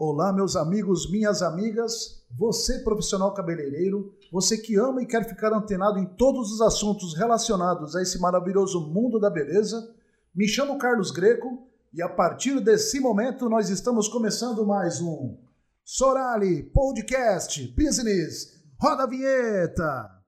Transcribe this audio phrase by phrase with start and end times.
[0.00, 5.98] Olá, meus amigos, minhas amigas, você profissional cabeleireiro, você que ama e quer ficar antenado
[5.98, 9.92] em todos os assuntos relacionados a esse maravilhoso mundo da beleza,
[10.32, 15.36] me chamo Carlos Greco e a partir desse momento nós estamos começando mais um
[15.84, 18.56] Sorali Podcast Business.
[18.80, 20.18] Roda a vinheta!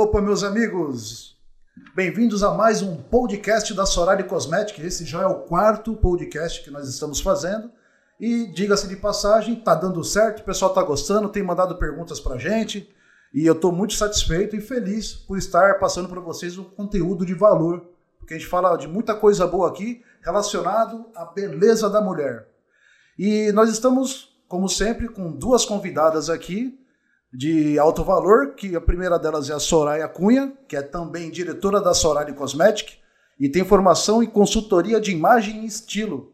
[0.00, 1.36] Opa, meus amigos!
[1.92, 4.80] Bem-vindos a mais um podcast da Sorari Cosmética.
[4.80, 7.68] Esse já é o quarto podcast que nós estamos fazendo.
[8.20, 12.38] E diga-se de passagem, tá dando certo, o pessoal tá gostando, tem mandado perguntas pra
[12.38, 12.88] gente.
[13.34, 17.34] E eu estou muito satisfeito e feliz por estar passando para vocês um conteúdo de
[17.34, 17.84] valor.
[18.20, 22.46] Porque a gente fala de muita coisa boa aqui relacionado à beleza da mulher.
[23.18, 26.78] E nós estamos, como sempre, com duas convidadas aqui
[27.32, 31.80] de alto valor, que a primeira delas é a Soraya Cunha, que é também diretora
[31.80, 32.98] da Soraya Cosmetic
[33.38, 36.32] e tem formação em consultoria de imagem e estilo.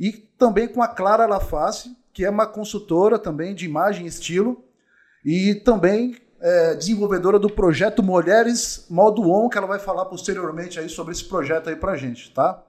[0.00, 4.64] E também com a Clara Laface, que é uma consultora também de imagem e estilo
[5.24, 10.88] e também é, desenvolvedora do projeto Mulheres Modo On, que ela vai falar posteriormente aí
[10.88, 12.64] sobre esse projeto aí pra gente, tá?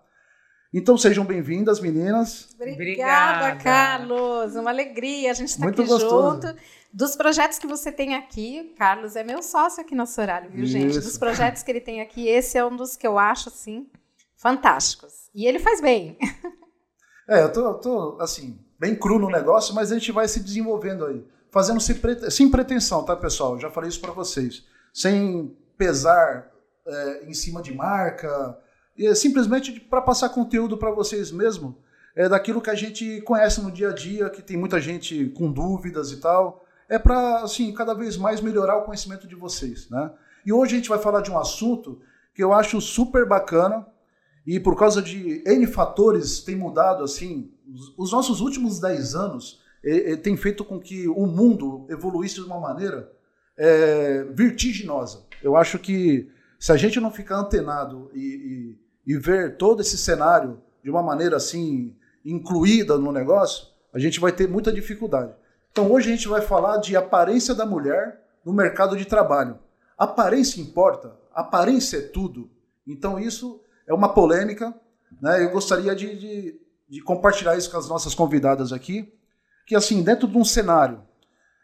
[0.71, 2.49] Então sejam bem-vindas, meninas.
[2.53, 4.55] Obrigada, Obrigada, Carlos.
[4.55, 6.47] Uma alegria a gente estar tá aqui gostoso.
[6.47, 6.59] junto.
[6.92, 10.73] Dos projetos que você tem aqui, Carlos é meu sócio aqui no Soralho, viu, Isso.
[10.73, 11.00] gente?
[11.00, 13.88] Dos projetos que ele tem aqui, esse é um dos que eu acho, assim,
[14.36, 15.30] fantásticos.
[15.34, 16.17] E ele faz bem.
[17.32, 20.40] É, eu tô, eu tô assim, bem cru no negócio, mas a gente vai se
[20.40, 21.23] desenvolvendo aí.
[21.52, 22.32] Fazendo sem, prete...
[22.32, 23.60] sem pretensão, tá, pessoal?
[23.60, 24.66] Já falei isso para vocês.
[24.92, 26.52] Sem pesar
[26.88, 28.58] é, em cima de marca,
[28.98, 31.78] e simplesmente para passar conteúdo para vocês mesmo,
[32.16, 35.52] é daquilo que a gente conhece no dia a dia, que tem muita gente com
[35.52, 40.12] dúvidas e tal é para assim cada vez mais melhorar o conhecimento de vocês, né?
[40.45, 42.02] E hoje a gente vai falar de um assunto
[42.34, 43.86] que eu acho super bacana
[44.45, 47.52] e por causa de N fatores tem mudado assim,
[47.98, 52.60] os nossos últimos 10 anos é, tem feito com que o mundo evoluísse de uma
[52.60, 53.11] maneira
[53.58, 55.26] é, vertiginosa.
[55.44, 56.30] Eu acho que
[56.60, 61.04] se a gente não ficar antenado e, e, e ver todo esse cenário de uma
[61.04, 61.95] maneira assim
[62.26, 65.33] incluída no negócio, a gente vai ter muita dificuldade.
[65.71, 69.59] Então hoje a gente vai falar de aparência da mulher no mercado de trabalho.
[69.97, 71.15] Aparência importa?
[71.33, 72.49] Aparência é tudo?
[72.87, 74.73] Então isso é uma polêmica.
[75.21, 75.43] Né?
[75.43, 79.13] Eu gostaria de, de, de compartilhar isso com as nossas convidadas aqui,
[79.65, 81.02] que assim, dentro de um cenário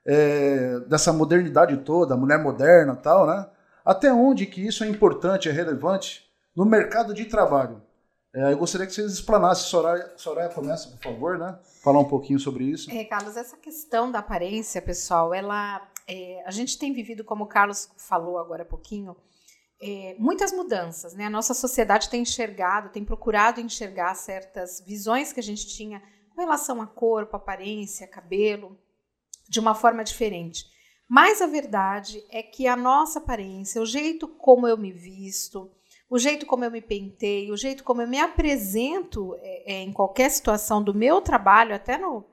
[0.05, 3.47] é, dessa modernidade toda, mulher moderna tal, né?
[3.83, 7.81] Até onde que isso é importante, é relevante no mercado de trabalho?
[8.35, 9.69] É, eu gostaria que vocês explanassem.
[9.69, 11.57] Soraya, Soraya, começa, por favor, né?
[11.81, 12.91] Falar um pouquinho sobre isso.
[12.91, 17.47] É, Carlos, essa questão da aparência, pessoal, ela, é, a gente tem vivido, como o
[17.47, 19.15] Carlos falou agora há pouquinho,
[19.81, 21.25] é, muitas mudanças, né?
[21.25, 26.03] A nossa sociedade tem enxergado, tem procurado enxergar certas visões que a gente tinha
[26.35, 28.77] com relação a corpo, aparência, cabelo,
[29.47, 30.65] de uma forma diferente.
[31.07, 35.71] Mas a verdade é que a nossa aparência, o jeito como eu me visto,
[36.09, 39.91] o jeito como eu me pentei, o jeito como eu me apresento é, é, em
[39.91, 42.23] qualquer situação do meu trabalho, até no,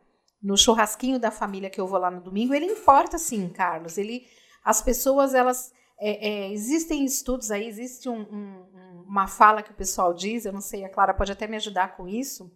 [0.42, 3.96] no churrasquinho da família que eu vou lá no domingo, ele importa sim, Carlos.
[3.96, 4.26] Ele,
[4.64, 5.72] as pessoas, elas.
[6.04, 10.52] É, é, existem estudos aí, existe um, um, uma fala que o pessoal diz, eu
[10.52, 12.50] não sei, a Clara pode até me ajudar com isso,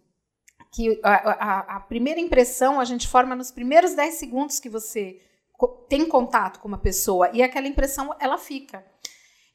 [0.73, 5.21] que a, a, a primeira impressão a gente forma nos primeiros 10 segundos que você
[5.87, 8.85] tem contato com uma pessoa, e aquela impressão ela fica.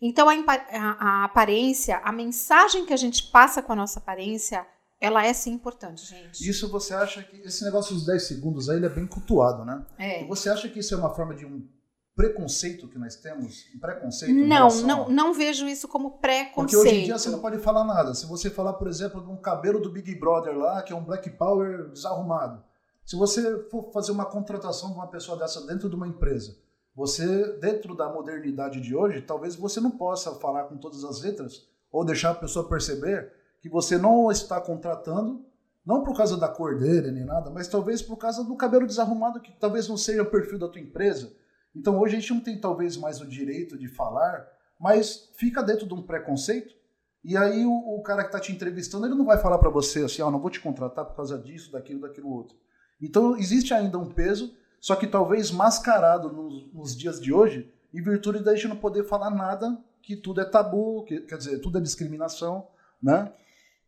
[0.04, 4.66] Então, a, a, a, aparência, a mensagem que a gente passa com a nossa aparência,
[5.00, 6.48] ela é sim importante, gente.
[6.48, 9.86] Isso você acha que esse negócio dos 10 segundos aí ele é bem cultuado, né?
[9.96, 10.24] É.
[10.24, 11.64] E você acha que isso é uma forma de um
[12.16, 13.64] preconceito que nós temos?
[13.76, 14.34] Um preconceito?
[14.34, 15.08] Não, não, a...
[15.08, 16.54] não vejo isso como preconceito.
[16.54, 18.12] Porque hoje em dia você não pode falar nada.
[18.12, 21.04] Se você falar, por exemplo, de um cabelo do Big Brother lá, que é um
[21.04, 22.62] Black Power desarrumado.
[23.04, 26.56] Se você for fazer uma contratação de uma pessoa dessa dentro de uma empresa,
[26.94, 31.66] você, dentro da modernidade de hoje, talvez você não possa falar com todas as letras
[31.90, 35.44] ou deixar a pessoa perceber que você não está contratando,
[35.84, 39.40] não por causa da cor dele nem nada, mas talvez por causa do cabelo desarrumado,
[39.40, 41.32] que talvez não seja o perfil da tua empresa.
[41.74, 44.46] Então hoje a gente não tem talvez mais o direito de falar,
[44.78, 46.74] mas fica dentro de um preconceito.
[47.24, 50.04] E aí o, o cara que está te entrevistando, ele não vai falar para você
[50.04, 52.56] assim, ó, oh, não vou te contratar por causa disso, daquilo, daquilo outro.
[53.00, 58.02] Então existe ainda um peso só que talvez mascarado nos, nos dias de hoje, em
[58.02, 61.78] virtude da gente não poder falar nada, que tudo é tabu, que, quer dizer, tudo
[61.78, 62.66] é discriminação,
[63.00, 63.32] né?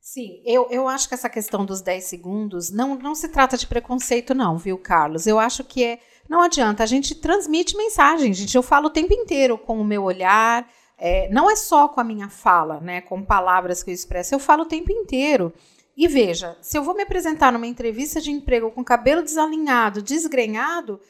[0.01, 3.67] Sim, eu, eu acho que essa questão dos 10 segundos não, não se trata de
[3.67, 5.27] preconceito, não, viu, Carlos?
[5.27, 5.99] Eu acho que é
[6.29, 8.55] não adianta, a gente transmite mensagem, gente.
[8.55, 12.05] Eu falo o tempo inteiro com o meu olhar, é, não é só com a
[12.05, 15.53] minha fala, né, com palavras que eu expresso, eu falo o tempo inteiro.
[15.97, 21.01] E veja, se eu vou me apresentar numa entrevista de emprego com cabelo desalinhado, desgrenhado,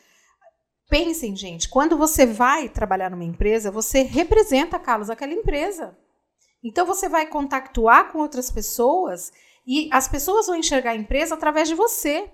[0.89, 5.97] pensem, gente, quando você vai trabalhar numa empresa, você representa, Carlos, aquela empresa.
[6.63, 9.33] Então você vai contactuar com outras pessoas
[9.67, 12.31] e as pessoas vão enxergar a empresa através de você,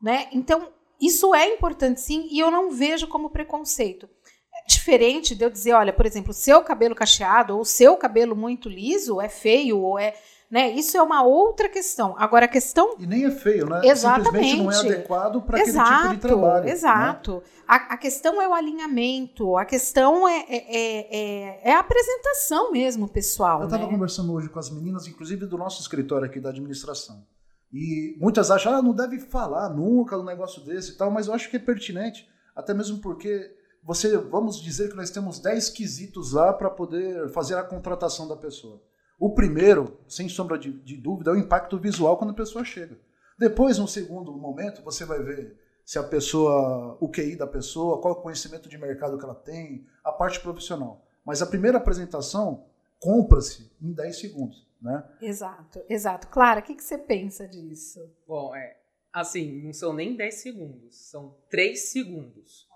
[0.00, 0.28] né?
[0.32, 4.08] Então isso é importante sim e eu não vejo como preconceito.
[4.54, 8.68] É diferente de eu dizer, olha, por exemplo, seu cabelo cacheado ou seu cabelo muito
[8.68, 10.14] liso é feio ou é
[10.50, 10.70] né?
[10.70, 12.14] Isso é uma outra questão.
[12.18, 12.94] Agora, a questão.
[12.98, 13.80] E nem é feio, né?
[13.84, 14.50] Exatamente.
[14.50, 16.64] Simplesmente não é adequado para aquele tipo de trabalho.
[16.64, 16.70] Né?
[16.70, 17.34] Exato.
[17.34, 17.42] Né?
[17.66, 22.70] A, a, questão é o alinhamento, a questão é, é, é, é, é a apresentação
[22.70, 23.60] mesmo, pessoal.
[23.60, 23.90] Eu estava né?
[23.90, 27.24] conversando hoje com as meninas, inclusive do nosso escritório aqui da administração.
[27.72, 31.34] E muitas acham, ah, não deve falar nunca um negócio desse e tal, mas eu
[31.34, 33.52] acho que é pertinente, até mesmo porque
[33.82, 38.36] você, vamos dizer que nós temos 10 quesitos lá para poder fazer a contratação da
[38.36, 38.80] pessoa.
[39.18, 42.98] O primeiro, sem sombra de, de, dúvida, é o impacto visual quando a pessoa chega.
[43.38, 48.14] Depois, no segundo momento, você vai ver se a pessoa, o QI da pessoa, qual
[48.14, 51.06] é o conhecimento de mercado que ela tem, a parte profissional.
[51.24, 52.66] Mas a primeira apresentação
[52.98, 55.04] compra-se em 10 segundos, né?
[55.20, 56.28] Exato, exato.
[56.28, 58.00] Clara, o que, que você pensa disso?
[58.26, 58.76] Bom, é,
[59.12, 62.66] assim, não são nem 10 segundos, são 3 segundos.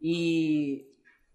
[0.00, 0.93] E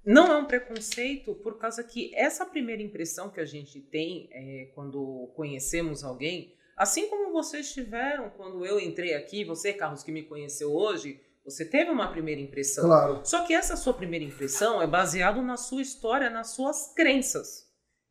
[0.10, 4.72] não é um preconceito por causa que essa primeira impressão que a gente tem é,
[4.74, 10.24] quando conhecemos alguém, assim como vocês tiveram quando eu entrei aqui, você, Carlos, que me
[10.24, 12.86] conheceu hoje, você teve uma primeira impressão.
[12.86, 13.22] Claro.
[13.24, 17.68] Só que essa sua primeira impressão é baseada na sua história, nas suas crenças.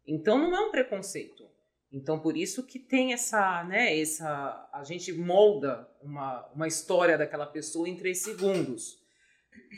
[0.07, 1.49] Então não é um preconceito.
[1.91, 7.47] Então por isso que tem essa, né, essa a gente molda uma, uma história daquela
[7.47, 9.08] pessoa em três segundos.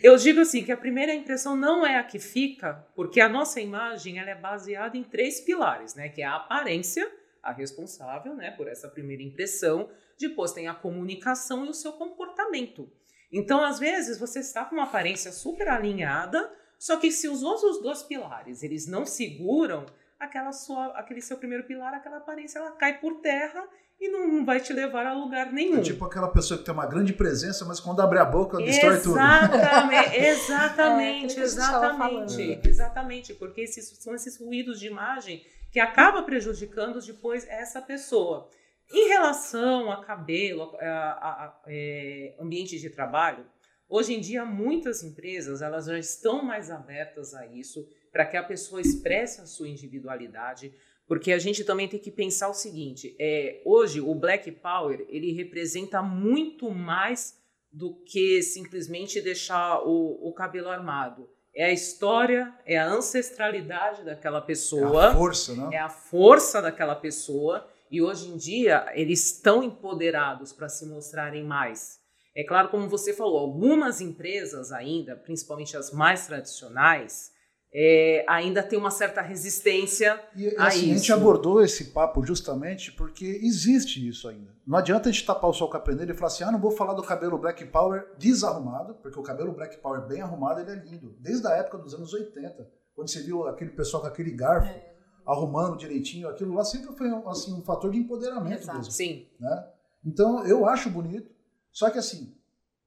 [0.02, 3.60] Eu digo assim que a primeira impressão não é a que fica, porque a nossa
[3.60, 6.08] imagem ela é baseada em três pilares, né?
[6.08, 7.10] Que é a aparência,
[7.42, 9.90] a responsável, né, por essa primeira impressão.
[10.18, 12.90] Depois tem a comunicação e o seu comportamento.
[13.32, 17.80] Então, às vezes, você está com uma aparência super alinhada, só que se os outros
[17.80, 19.86] dois pilares eles não seguram,
[20.18, 23.66] aquela sua, aquele seu primeiro pilar, aquela aparência, ela cai por terra
[24.00, 25.78] e não vai te levar a lugar nenhum.
[25.78, 28.94] É tipo aquela pessoa que tem uma grande presença, mas quando abre a boca, destrói
[28.96, 30.16] exatamente, tudo.
[30.16, 32.68] Exatamente, é, exatamente.
[32.68, 38.48] Exatamente, porque esses, são esses ruídos de imagem que acaba prejudicando depois essa pessoa.
[38.90, 43.44] Em relação a cabelo, a, a, a é, ambiente de trabalho,
[43.88, 48.42] hoje em dia muitas empresas elas já estão mais abertas a isso, para que a
[48.42, 50.74] pessoa expresse a sua individualidade,
[51.10, 55.32] porque a gente também tem que pensar o seguinte: é, hoje o Black Power ele
[55.32, 57.36] representa muito mais
[57.72, 61.28] do que simplesmente deixar o, o cabelo armado.
[61.52, 65.06] É a história, é a ancestralidade daquela pessoa.
[65.06, 65.68] É a força, né?
[65.72, 67.68] É a força daquela pessoa.
[67.90, 71.98] E hoje em dia eles estão empoderados para se mostrarem mais.
[72.36, 77.32] É claro, como você falou, algumas empresas ainda, principalmente as mais tradicionais,
[77.72, 80.90] é, ainda tem uma certa resistência e, a assim, isso.
[80.90, 84.50] A gente abordou esse papo justamente porque existe isso ainda.
[84.66, 86.60] Não adianta a gente tapar o sol com a peneira e falar assim, ah, não
[86.60, 90.70] vou falar do cabelo Black Power desarrumado, porque o cabelo Black Power bem arrumado ele
[90.70, 91.14] é lindo.
[91.20, 94.92] Desde a época dos anos 80, quando você viu aquele pessoal com aquele garfo é.
[95.24, 98.78] arrumando direitinho, aquilo lá sempre foi assim, um fator de empoderamento Exato.
[98.78, 98.92] mesmo.
[98.92, 99.28] Sim.
[99.38, 99.68] Né?
[100.04, 101.30] Então, eu acho bonito,
[101.70, 102.34] só que assim,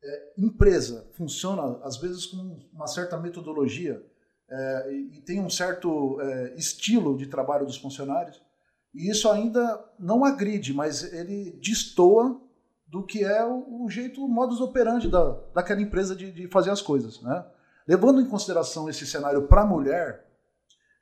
[0.04, 4.04] é, empresa funciona às vezes com uma certa metodologia
[4.54, 8.40] é, e, tem um certo é, estilo de trabalho dos funcionários,
[8.94, 12.40] e isso ainda não agride, mas ele destoa
[12.88, 16.70] do que é o, o jeito, o modus operandi da, daquela empresa de, de fazer
[16.70, 17.20] as coisas.
[17.24, 17.44] Né?
[17.88, 20.24] Levando em consideração esse cenário para a mulher,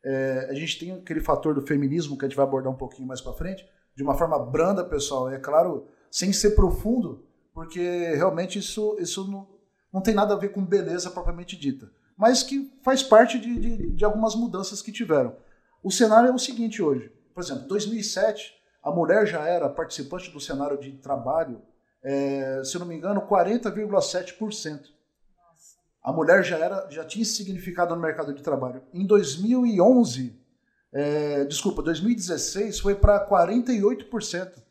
[0.06, 3.08] é, a gente tem aquele fator do feminismo que a gente vai abordar um pouquinho
[3.08, 8.58] mais para frente, de uma forma branda, pessoal, é claro, sem ser profundo, porque realmente
[8.58, 9.46] isso, isso não,
[9.94, 11.92] não tem nada a ver com beleza propriamente dita
[12.22, 15.36] mas que faz parte de, de, de algumas mudanças que tiveram.
[15.82, 17.12] O cenário é o seguinte hoje.
[17.34, 21.64] Por exemplo, 2007, a mulher já era participante do cenário de trabalho,
[22.04, 24.82] é, se não me engano, 40,7%.
[26.04, 28.84] A mulher já era, já tinha significado no mercado de trabalho.
[28.94, 30.40] Em 2011,
[30.94, 34.62] é, desculpa, 2016 foi para 48%.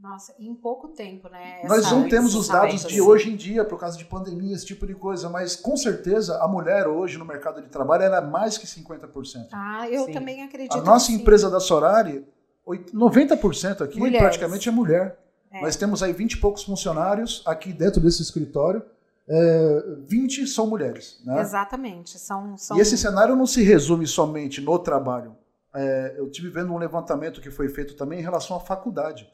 [0.00, 1.62] Nossa, em pouco tempo, né?
[1.64, 4.86] Nós não temos os dados de hoje em dia por causa de pandemia, esse tipo
[4.86, 8.56] de coisa, mas com certeza a mulher hoje no mercado de trabalho era é mais
[8.56, 9.48] que 50%.
[9.52, 10.12] Ah, eu sim.
[10.12, 10.78] também acredito.
[10.78, 12.24] A nossa empresa da Sorari,
[12.66, 14.20] 90% aqui Mulheres.
[14.20, 15.18] praticamente é mulher.
[15.50, 15.62] É.
[15.62, 18.84] Nós temos aí 20 e poucos funcionários aqui dentro desse escritório.
[19.28, 21.20] é, 20 são mulheres.
[21.24, 21.40] Né?
[21.40, 22.18] Exatamente.
[22.20, 22.76] São, são...
[22.76, 25.36] E esse cenário não se resume somente no trabalho.
[25.74, 29.28] É, eu tive vendo um levantamento que foi feito também em relação à faculdade.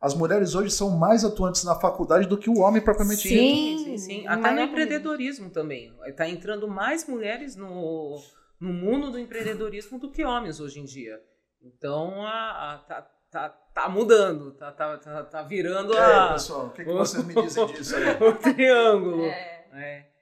[0.00, 3.84] As mulheres hoje são mais atuantes na faculdade do que o homem propriamente sim, dito.
[3.84, 4.28] Sim, sim.
[4.28, 5.94] Até no empreendedorismo também.
[6.04, 8.20] Está entrando mais mulheres no,
[8.60, 11.18] no mundo do empreendedorismo do que homens hoje em dia.
[11.62, 16.32] Então, a, a, tá, tá, tá mudando, tá, tá, tá, tá virando é, a.
[16.34, 18.22] pessoal, o que, que vocês me dizem disso aí?
[18.22, 19.24] o triângulo.
[19.24, 19.56] É.
[19.72, 20.16] É.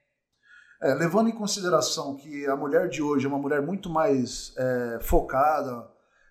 [0.83, 4.99] É, levando em consideração que a mulher de hoje é uma mulher muito mais é,
[5.01, 5.89] focada,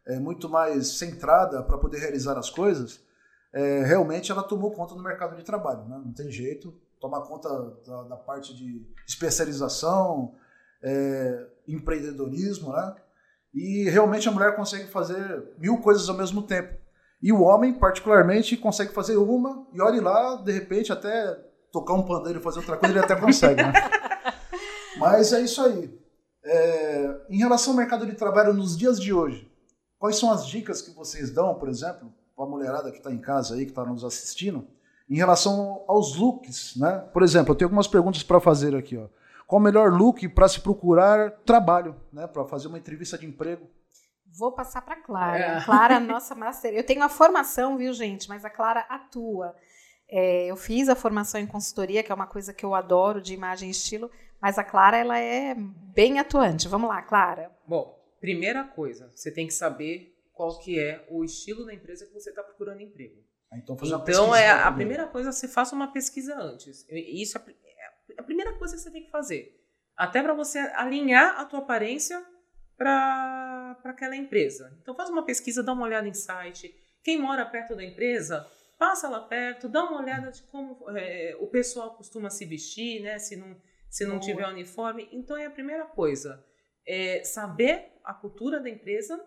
[0.08, 3.02] é, muito mais centrada para poder realizar as coisas,
[3.54, 5.86] é, realmente ela tomou conta do mercado de trabalho.
[5.86, 6.02] Né?
[6.04, 6.74] Não tem jeito.
[7.00, 7.50] Tomar conta
[7.86, 10.34] da, da parte de especialização,
[10.82, 12.96] é, empreendedorismo, né?
[13.54, 16.76] E realmente a mulher consegue fazer mil coisas ao mesmo tempo.
[17.22, 21.40] E o homem, particularmente, consegue fazer uma e olhe lá, de repente, até
[21.72, 23.74] tocar um pandeiro e fazer outra coisa, ele até consegue, né?
[24.98, 26.02] Mas é isso aí.
[26.44, 29.50] É, em relação ao mercado de trabalho nos dias de hoje,
[29.98, 33.20] quais são as dicas que vocês dão, por exemplo, para a mulherada que está em
[33.20, 34.68] casa aí, que está nos assistindo,
[35.10, 37.00] em relação aos looks, né?
[37.12, 39.08] Por exemplo, eu tenho algumas perguntas para fazer aqui, ó.
[39.46, 42.26] Qual o melhor look para se procurar trabalho, né?
[42.26, 43.70] Para fazer uma entrevista de emprego?
[44.26, 45.38] Vou passar para Clara.
[45.38, 45.64] É.
[45.64, 46.74] Clara, nossa master.
[46.74, 48.28] Eu tenho a formação, viu, gente?
[48.28, 49.56] Mas a Clara atua.
[50.10, 53.34] É, eu fiz a formação em consultoria, que é uma coisa que eu adoro de
[53.34, 54.10] imagem e estilo,
[54.42, 56.68] mas a Clara ela é bem atuante.
[56.68, 57.52] Vamos lá, Clara.
[57.68, 62.14] Bom, primeira coisa, você tem que saber qual que é o estilo da empresa que
[62.14, 63.24] você está procurando emprego.
[63.52, 66.86] Ah, então, então é a primeira coisa, você faça uma pesquisa antes.
[66.90, 69.60] Isso é a primeira coisa que você tem que fazer.
[69.96, 72.24] Até para você alinhar a tua aparência
[72.76, 74.76] para aquela empresa.
[74.82, 76.74] Então faz uma pesquisa, dá uma olhada em site.
[77.04, 78.48] Quem mora perto da empresa,
[78.80, 83.20] passa lá perto, dá uma olhada de como é, o pessoal costuma se vestir, né?
[83.20, 83.56] Se não,
[83.90, 85.08] se não tiver uniforme.
[85.12, 86.44] Então é a primeira coisa.
[86.86, 89.24] É saber a cultura da empresa,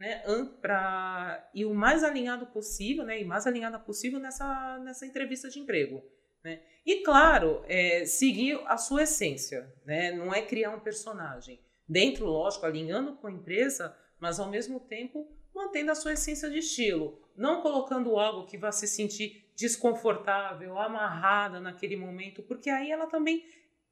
[0.00, 0.22] né?
[0.62, 3.20] Pra, e o mais alinhado possível, né?
[3.20, 6.02] E mais alinhada possível nessa, nessa entrevista de emprego.
[6.42, 6.62] Né?
[6.86, 10.10] E, claro, é, seguir a sua essência, né?
[10.12, 11.60] não é criar um personagem.
[11.86, 16.58] Dentro, lógico, alinhando com a empresa, mas ao mesmo tempo mantendo a sua essência de
[16.58, 17.20] estilo.
[17.36, 23.44] Não colocando algo que vá se sentir desconfortável, amarrada naquele momento, porque aí ela também,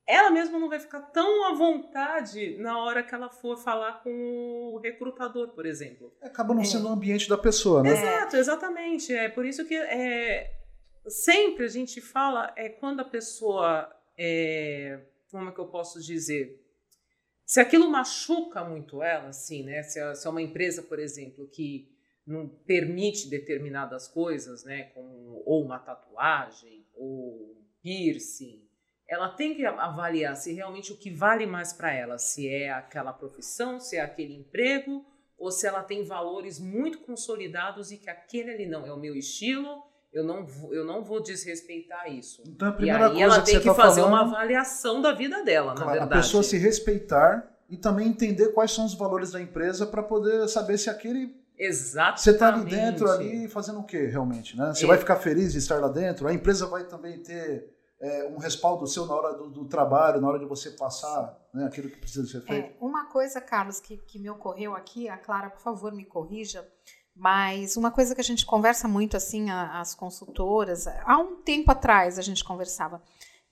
[0.09, 4.73] ela mesma não vai ficar tão à vontade na hora que ela for falar com
[4.73, 6.11] o recrutador, por exemplo.
[6.23, 6.65] Acaba não é.
[6.65, 7.91] sendo o ambiente da pessoa, né?
[7.91, 9.13] Exato, exatamente.
[9.13, 10.51] É por isso que é,
[11.07, 15.01] sempre a gente fala é quando a pessoa é,
[15.31, 16.59] como é que eu posso dizer
[17.45, 21.49] se aquilo machuca muito ela assim né se é, se é uma empresa por exemplo
[21.49, 21.89] que
[22.27, 28.68] não permite determinadas coisas né como ou uma tatuagem ou piercing
[29.09, 33.13] ela tem que avaliar se realmente o que vale mais para ela se é aquela
[33.13, 35.05] profissão se é aquele emprego
[35.39, 39.15] ou se ela tem valores muito consolidados e que aquele ali não é o meu
[39.15, 42.43] estilo eu não, vou, eu não vou desrespeitar isso.
[42.47, 45.03] Então, a primeira e aí coisa ela que tem que tá fazer falando, uma avaliação
[45.03, 46.13] da vida dela, claro, na verdade.
[46.15, 50.49] A pessoa se respeitar e também entender quais são os valores da empresa para poder
[50.49, 52.23] saber se aquele Exatamente.
[52.23, 54.73] Você está ali dentro ali fazendo o quê realmente, né?
[54.73, 54.87] Você é.
[54.87, 56.29] vai ficar feliz de estar lá dentro.
[56.29, 57.69] A empresa vai também ter
[58.01, 61.65] é, um respaldo seu na hora do, do, trabalho, na hora de você passar né,
[61.65, 62.69] aquilo que precisa ser feito.
[62.69, 66.67] É, uma coisa, Carlos, que, que me ocorreu aqui, a Clara, por favor, me corrija.
[67.15, 72.17] Mas uma coisa que a gente conversa muito assim, as consultoras, há um tempo atrás
[72.17, 73.03] a gente conversava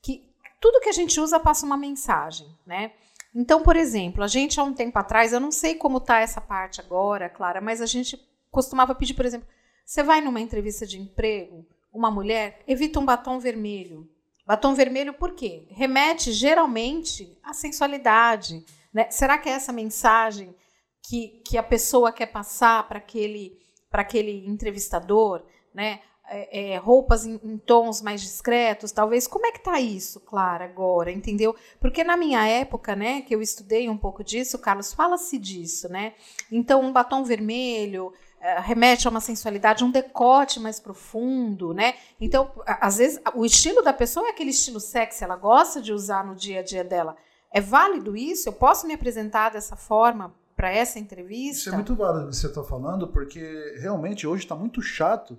[0.00, 2.92] que tudo que a gente usa passa uma mensagem, né?
[3.34, 6.40] Então, por exemplo, a gente há um tempo atrás, eu não sei como está essa
[6.40, 8.16] parte agora, Clara, mas a gente
[8.52, 9.48] costumava pedir, por exemplo,
[9.84, 14.08] você vai numa entrevista de emprego, uma mulher, evita um batom vermelho.
[14.46, 15.66] Batom vermelho por quê?
[15.70, 18.64] Remete geralmente à sensualidade.
[18.94, 19.10] Né?
[19.10, 20.54] Será que é essa mensagem
[21.02, 23.58] que, que a pessoa quer passar para aquele,
[23.90, 25.42] aquele entrevistador,
[25.74, 26.00] né?
[26.28, 29.28] É, é, roupas em, em, tons mais discretos, talvez.
[29.28, 31.54] Como é que tá isso, Clara, agora, entendeu?
[31.78, 36.14] Porque na minha época, né, que eu estudei um pouco disso, Carlos, fala-se disso, né?
[36.50, 41.94] Então, um batom vermelho é, remete a uma sensualidade, um decote mais profundo, né?
[42.20, 46.24] Então, às vezes, o estilo da pessoa é aquele estilo sexy, ela gosta de usar
[46.24, 47.16] no dia a dia dela.
[47.52, 48.48] É válido isso?
[48.48, 51.58] Eu posso me apresentar dessa forma para essa entrevista.
[51.58, 55.38] Isso é muito válido que você está falando, porque realmente hoje está muito chato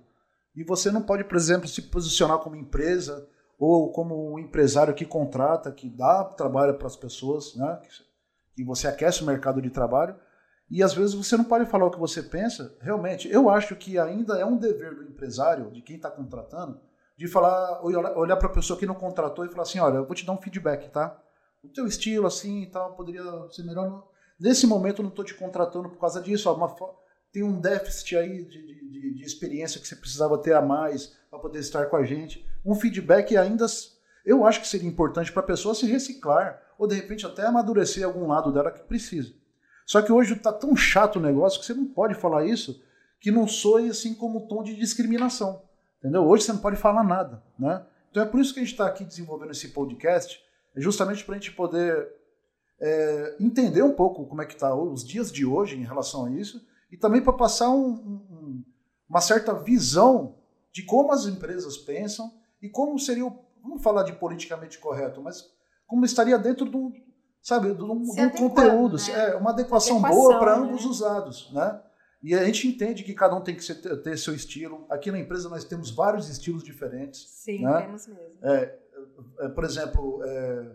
[0.56, 3.28] e você não pode, por exemplo, se posicionar como empresa
[3.60, 7.80] ou como um empresário que contrata, que dá trabalho para as pessoas, né?
[8.56, 10.16] que você aquece o mercado de trabalho
[10.70, 12.76] e às vezes você não pode falar o que você pensa.
[12.82, 16.80] Realmente, eu acho que ainda é um dever do empresário, de quem está contratando,
[17.18, 20.16] de falar, olhar para a pessoa que não contratou e falar assim, olha, eu vou
[20.16, 21.18] te dar um feedback, tá?
[21.64, 24.08] O teu estilo assim e tal poderia ser melhor.
[24.40, 26.76] Nesse momento eu não estou te contratando por causa disso, ó, uma,
[27.32, 31.40] tem um déficit aí de, de, de, experiência que você precisava ter a mais para
[31.40, 32.46] poder estar com a gente.
[32.64, 33.66] Um feedback ainda,
[34.26, 38.06] eu acho que seria importante para a pessoa se reciclar ou de repente até amadurecer
[38.06, 39.34] algum lado dela que precisa.
[39.88, 42.84] Só que hoje está tão chato o negócio que você não pode falar isso
[43.22, 45.64] que não soe assim como tom de discriminação.
[45.98, 46.28] Entendeu?
[46.28, 47.42] Hoje você não pode falar nada.
[47.58, 47.84] Né?
[48.12, 50.44] Então é por isso que a gente está aqui desenvolvendo esse podcast,
[50.76, 52.06] é justamente para a gente poder
[52.80, 56.32] é, entender um pouco como é que está os dias de hoje em relação a
[56.32, 58.64] isso e também para passar um, um,
[59.10, 60.36] uma certa visão
[60.72, 65.50] de como as empresas pensam e como seria, o, vamos falar de politicamente correto, mas
[65.88, 66.92] como estaria dentro do,
[67.48, 69.30] sabe, de um, conteúdo, né?
[69.30, 70.90] é, uma adequação, adequação boa para ambos né?
[70.92, 71.82] os lados, né?
[72.22, 74.86] E a gente entende que cada um tem que ser, ter seu estilo.
[74.90, 77.26] Aqui na empresa nós temos vários estilos diferentes.
[77.30, 77.84] Sim, né?
[77.84, 78.38] temos mesmo.
[78.42, 78.78] É,
[79.40, 80.72] é, por exemplo, é,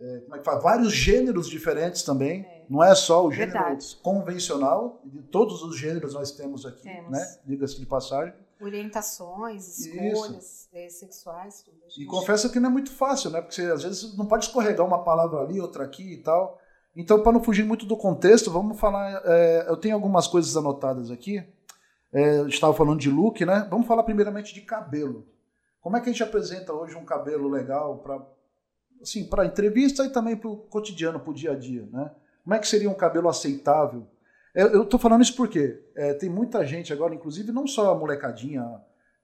[0.00, 0.60] é, como é que fala?
[0.60, 2.42] vários gêneros diferentes também.
[2.42, 2.66] É.
[2.68, 3.96] Não é só o gênero Verdade.
[4.02, 7.10] convencional, de todos os gêneros nós temos aqui, temos.
[7.10, 7.38] né?
[7.46, 8.34] Diga-se de passagem.
[8.62, 11.76] Orientações, escolhas é, sexuais, tudo.
[11.98, 13.40] E confesso que não é muito fácil, né?
[13.40, 16.58] Porque você às vezes não pode escorregar uma palavra ali, outra aqui e tal.
[16.94, 19.22] Então, para não fugir muito do contexto, vamos falar.
[19.24, 21.42] É, eu tenho algumas coisas anotadas aqui.
[22.12, 23.66] É, eu estava falando de look, né?
[23.70, 25.26] Vamos falar primeiramente de cabelo.
[25.80, 28.24] Como é que a gente apresenta hoje um cabelo legal para
[29.02, 32.12] assim, para entrevista e também para o cotidiano, para o dia a dia, né?
[32.44, 34.06] Como é que seria um cabelo aceitável?
[34.54, 38.62] Eu estou falando isso porque é, tem muita gente agora, inclusive não só a molecadinha,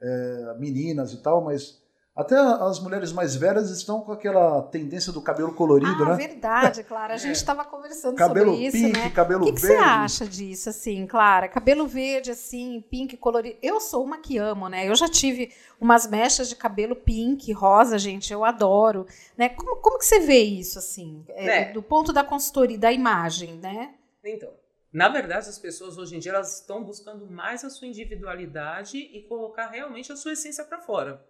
[0.01, 1.83] é, meninas e tal, mas
[2.19, 6.17] até as mulheres mais velhas estão com aquela tendência do cabelo colorido, ah, né?
[6.17, 7.15] verdade, Clara.
[7.15, 7.65] A gente estava é.
[7.65, 9.11] conversando cabelo sobre isso, pink, né?
[9.11, 9.53] Cabelo verde.
[9.53, 11.47] O que, você acha disso, assim, Clara?
[11.47, 13.57] Cabelo verde, assim, pink, colorido.
[13.63, 14.89] Eu sou uma que amo, né?
[14.89, 18.33] Eu já tive umas mechas de cabelo pink, rosa, gente.
[18.33, 19.07] Eu adoro.
[19.37, 19.51] Né?
[19.51, 21.25] Como, como que você vê isso, assim?
[21.29, 21.73] É, é.
[21.73, 23.95] Do ponto da consultoria, da imagem, né?
[24.25, 24.51] Então,
[24.93, 29.23] na verdade, as pessoas hoje em dia elas estão buscando mais a sua individualidade e
[29.23, 31.27] colocar realmente a sua essência para fora.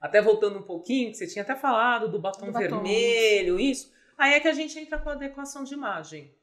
[0.00, 3.92] Até voltando um pouquinho, que você tinha até falado do batom, do batom vermelho, isso.
[4.16, 6.34] Aí é que a gente entra com a adequação de imagem.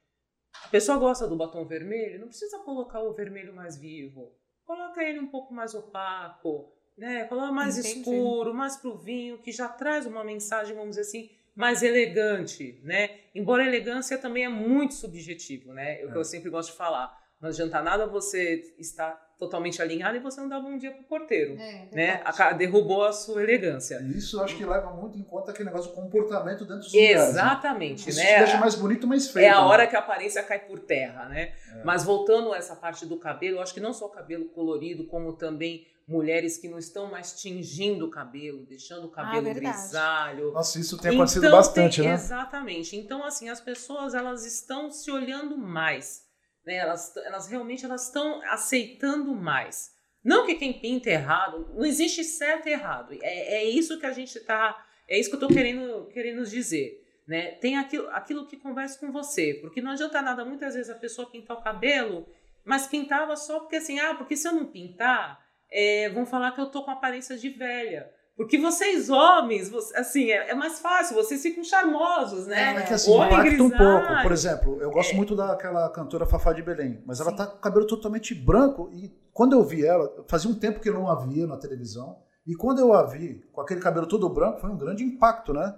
[0.63, 4.35] A pessoa gosta do batom vermelho, não precisa colocar o vermelho mais vivo.
[4.65, 7.23] Coloca ele um pouco mais opaco, né?
[7.25, 7.99] Coloca mais Entendi.
[7.99, 13.09] escuro, mais pro vinho, que já traz uma mensagem, vamos dizer assim, mais elegante, né?
[13.33, 15.99] Embora a elegância também é muito subjetivo, né?
[15.99, 16.23] É o que eu é.
[16.23, 17.11] sempre gosto de falar.
[17.41, 21.59] Não adianta nada você estar totalmente alinhado e você não dá bom dia pro porteiro.
[21.59, 22.21] É, né?
[22.23, 23.99] A, derrubou a sua elegância.
[24.15, 27.15] Isso eu acho que leva muito em conta aquele negócio do comportamento dentro dos lugares.
[27.15, 27.29] Né?
[27.29, 28.15] Exatamente, né?
[28.15, 28.29] né?
[28.29, 29.45] Isso deixa mais bonito, mais feio.
[29.45, 31.53] É a hora que a aparência cai por terra, né?
[31.73, 31.83] É.
[31.83, 35.05] Mas voltando a essa parte do cabelo, eu acho que não só o cabelo colorido,
[35.05, 39.53] como também mulheres que não estão mais tingindo o cabelo, deixando o ah, cabelo ah,
[39.53, 40.51] grisalho.
[40.53, 42.15] Nossa, isso tem acontecido então, bastante, tem, né?
[42.15, 42.95] Exatamente.
[42.95, 46.27] Então, assim, as pessoas elas estão se olhando mais
[46.67, 46.75] né?
[46.75, 49.95] Elas, elas realmente elas estão aceitando mais.
[50.23, 53.17] Não que quem pinta é errado, não existe certo e errado.
[53.21, 54.85] É, é isso que a gente está.
[55.07, 57.01] É isso que eu estou querendo, querendo dizer.
[57.25, 57.51] Né?
[57.53, 59.53] Tem aquilo, aquilo que conversa com você.
[59.61, 62.27] Porque não adianta nada, muitas vezes, a pessoa pintar o cabelo,
[62.65, 65.39] mas pintava só porque assim, ah, porque se eu não pintar,
[65.71, 68.09] é, vão falar que eu tô com aparência de velha.
[68.37, 72.75] Porque vocês, homens, assim, é, é, mais fácil, vocês ficam charmosos, né?
[72.75, 74.21] É, é que assim, Homem impacta um pouco.
[74.21, 75.15] Por exemplo, eu gosto é.
[75.15, 77.37] muito daquela cantora Fafá de Belém, mas ela Sim.
[77.37, 78.91] tá com o cabelo totalmente branco.
[78.93, 82.19] E quando eu vi ela, fazia um tempo que eu não a via na televisão.
[82.45, 85.75] E quando eu a vi com aquele cabelo todo branco, foi um grande impacto, né?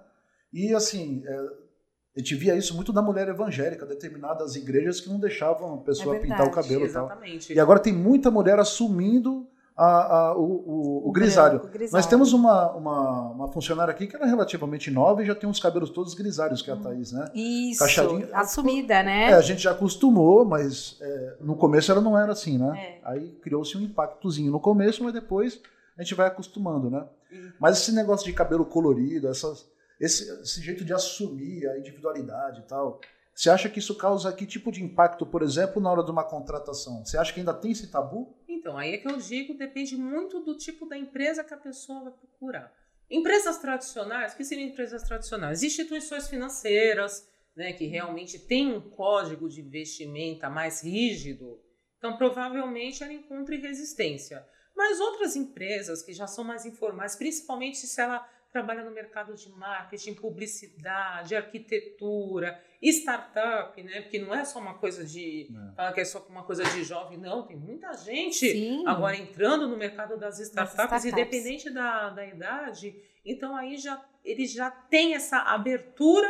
[0.51, 1.33] E assim, é,
[2.17, 6.17] a gente via isso muito da mulher evangélica, determinadas igrejas que não deixavam a pessoa
[6.17, 7.45] é pintar o cabelo exatamente.
[7.45, 7.57] e tal.
[7.57, 9.48] E agora tem muita mulher assumindo
[9.79, 11.61] a, a, o, o, o, grisalho.
[11.71, 11.93] grisalho.
[11.93, 15.57] Nós temos uma, uma, uma, funcionária aqui que era relativamente nova e já tem uns
[15.57, 16.75] cabelos todos grisalhos, que é a.
[16.75, 17.31] Thaís, né?
[17.33, 17.81] Isso,
[18.33, 19.31] assumida, né?
[19.31, 22.77] É, a gente já acostumou, mas é, no começo ela não era assim, né?
[22.77, 22.99] É.
[23.05, 25.61] Aí criou-se um impactozinho no começo, mas depois
[25.97, 27.05] a gente vai acostumando, né?
[27.57, 29.65] Mas esse negócio de cabelo colorido, essas,
[29.97, 32.99] esse, esse jeito de assumir a individualidade e tal,
[33.33, 36.25] você acha que isso causa que tipo de impacto, por exemplo, na hora de uma
[36.25, 37.05] contratação?
[37.05, 38.35] Você acha que ainda tem esse tabu?
[38.59, 42.03] Então, aí é que eu digo, depende muito do tipo da empresa que a pessoa
[42.03, 42.73] vai procurar.
[43.09, 45.63] Empresas tradicionais, o que seriam empresas tradicionais?
[45.63, 51.59] Instituições financeiras, né, que realmente têm um código de vestimenta mais rígido,
[51.97, 54.45] então provavelmente ela encontre resistência.
[54.75, 59.49] Mas outras empresas que já são mais informais, principalmente se ela trabalha no mercado de
[59.51, 64.01] marketing, publicidade, arquitetura, startup, né?
[64.01, 65.91] Porque não é só uma coisa de é.
[65.91, 67.45] que é só uma coisa de jovem, não.
[67.45, 68.83] Tem muita gente Sim.
[68.87, 71.05] agora entrando no mercado das startups, das startups.
[71.05, 72.95] independente da, da idade.
[73.25, 76.27] Então aí já ele já tem essa abertura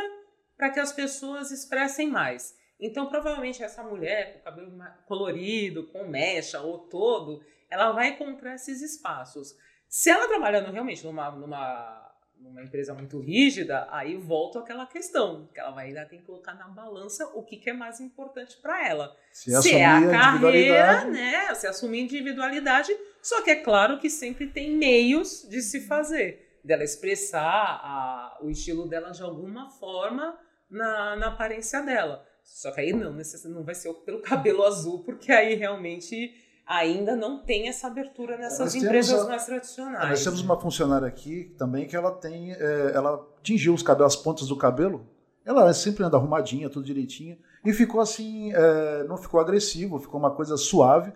[0.56, 2.54] para que as pessoas expressem mais.
[2.78, 8.54] Então, provavelmente, essa mulher com o cabelo colorido, com mecha ou todo, ela vai encontrar
[8.54, 9.54] esses espaços.
[9.86, 12.09] Se ela trabalhando realmente numa, numa,
[12.40, 16.54] numa empresa muito rígida, aí volta aquela questão, que ela vai ainda ter que colocar
[16.54, 19.16] na balança o que, que é mais importante para ela.
[19.32, 21.54] Se, se é a carreira, né?
[21.54, 26.82] Se assumir individualidade, só que é claro que sempre tem meios de se fazer, dela
[26.82, 32.26] expressar a, o estilo dela de alguma forma na, na aparência dela.
[32.42, 33.12] Só que aí não,
[33.44, 36.34] não vai ser pelo cabelo azul, porque aí realmente
[36.70, 40.08] ainda não tem essa abertura nessas empresas a, mais tradicionais.
[40.08, 44.22] Nós temos uma funcionária aqui também que ela tem, é, ela tingiu os cabelos, as
[44.22, 45.04] pontas do cabelo.
[45.44, 47.36] Ela sempre anda arrumadinha, tudo direitinho.
[47.64, 51.12] E ficou assim, é, não ficou agressivo, ficou uma coisa suave.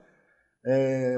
[0.66, 1.16] É,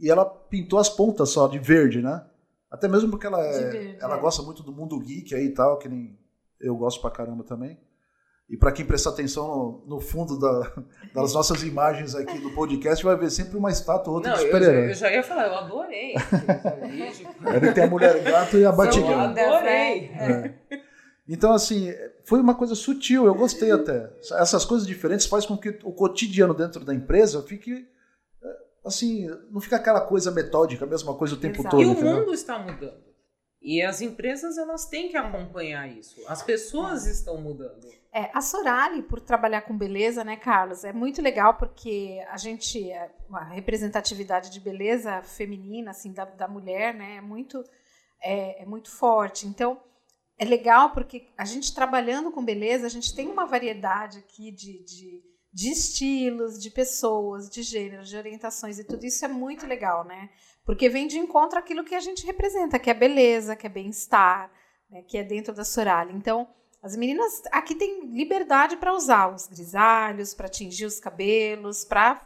[0.00, 2.24] e ela pintou as pontas só de verde, né?
[2.70, 4.20] Até mesmo porque ela, é, verde, ela é.
[4.20, 6.16] gosta muito do mundo geek aí e tal, que nem
[6.60, 7.80] eu gosto pra caramba também.
[8.48, 10.72] E para quem prestar atenção no, no fundo da,
[11.12, 14.44] das nossas imagens aqui do podcast, vai ver sempre uma estátua ou outra Não, de
[14.44, 14.84] super-herói.
[14.84, 16.14] Eu, eu, já ia falar, eu adorei.
[17.54, 19.10] Ele tem a mulher gato e a Batgirl.
[19.10, 20.10] Eu adorei.
[20.10, 20.54] É.
[21.28, 21.92] Então, assim,
[22.24, 24.08] foi uma coisa sutil, eu gostei até.
[24.38, 27.84] Essas coisas diferentes fazem com que o cotidiano dentro da empresa fique
[28.86, 31.76] assim, não fica aquela coisa metódica, a mesma coisa o tempo Exato.
[31.76, 31.82] todo.
[31.82, 33.04] E o mundo está mudando.
[33.60, 36.20] E as empresas elas têm que acompanhar isso.
[36.28, 37.88] As pessoas estão mudando.
[38.16, 42.90] É, a Sorali, por trabalhar com beleza, né, Carlos, é muito legal porque a gente,
[42.90, 47.62] é, a representatividade de beleza feminina, assim, da, da mulher, né, é muito,
[48.22, 49.46] é, é muito forte.
[49.46, 49.78] Então,
[50.38, 54.82] é legal porque a gente trabalhando com beleza, a gente tem uma variedade aqui de,
[54.82, 60.04] de, de estilos, de pessoas, de gêneros, de orientações e tudo isso é muito legal,
[60.04, 60.30] né?
[60.64, 64.50] Porque vem de encontro aquilo que a gente representa, que é beleza, que é bem-estar,
[64.88, 66.12] né, que é dentro da Soraya.
[66.12, 66.48] Então,
[66.86, 72.22] as meninas aqui têm liberdade para usar os grisalhos, para tingir os cabelos, para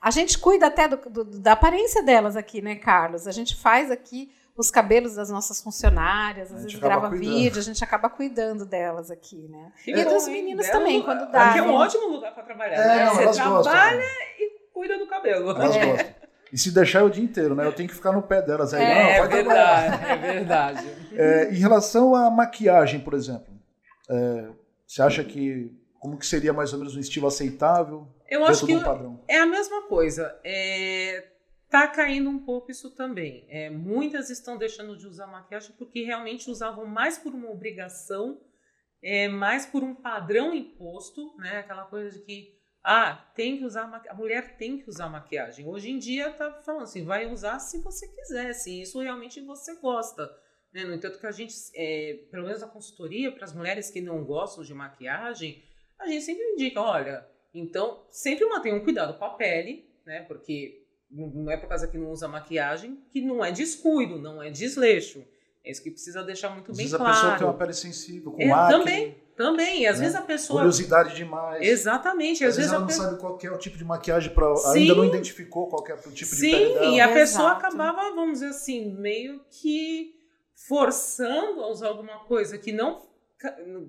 [0.00, 3.26] a gente cuida até do, do, da aparência delas aqui, né, Carlos?
[3.26, 7.28] A gente faz aqui os cabelos das nossas funcionárias, às vezes grava cuidando.
[7.28, 9.72] vídeo, a gente acaba cuidando delas aqui, né?
[9.84, 11.50] E, e dos meninos também, quando dá.
[11.50, 11.72] Aqui é um né?
[11.72, 13.04] ótimo lugar para trabalhar, é, né?
[13.04, 14.00] Não, Você trabalha gostam,
[14.38, 15.50] e cuida do cabelo.
[15.50, 15.86] Elas é.
[15.86, 16.14] gostam.
[16.52, 17.66] E se deixar o dia inteiro, né?
[17.66, 18.82] Eu tenho que ficar no pé delas aí.
[18.82, 20.86] É, não, é verdade, é verdade.
[21.12, 23.57] É, em relação à maquiagem, por exemplo,
[24.08, 24.50] é,
[24.86, 28.08] você acha que como que seria mais ou menos um estilo aceitável?
[28.28, 30.38] Eu acho que um é a mesma coisa.
[30.44, 31.28] É,
[31.68, 33.46] tá caindo um pouco isso também.
[33.48, 38.40] É, muitas estão deixando de usar maquiagem porque realmente usavam mais por uma obrigação,
[39.02, 41.58] é, mais por um padrão imposto, né?
[41.58, 45.66] Aquela coisa de que ah, tem que usar a mulher tem que usar maquiagem.
[45.66, 49.74] Hoje em dia tá falando assim, vai usar se você quiser, se isso realmente você
[49.76, 50.30] gosta.
[50.72, 50.84] Né?
[50.84, 54.24] No entanto, que a gente, é, pelo menos a consultoria para as mulheres que não
[54.24, 55.62] gostam de maquiagem,
[55.98, 60.22] a gente sempre indica, olha, então sempre mantenha um cuidado com a pele, né?
[60.22, 64.50] Porque não é por causa que não usa maquiagem que não é descuido, não é
[64.50, 65.24] desleixo.
[65.64, 67.04] É isso que precisa deixar muito Às bem claro.
[67.04, 68.78] Às vezes a pessoa tem uma pele sensível, com é, acne.
[68.78, 69.82] Também, também.
[69.82, 70.04] E às né?
[70.04, 70.60] vezes a pessoa.
[70.60, 71.66] Curiosidade demais.
[71.66, 72.44] Exatamente.
[72.44, 74.46] Às, às vezes, ela não sabe qual é o tipo de maquiagem, pra...
[74.72, 76.86] ainda não identificou qual é o tipo Sim, de pele dela.
[76.86, 80.17] Sim, e a pessoa acabava, vamos dizer assim, meio que
[80.66, 83.06] forçando a usar alguma coisa que não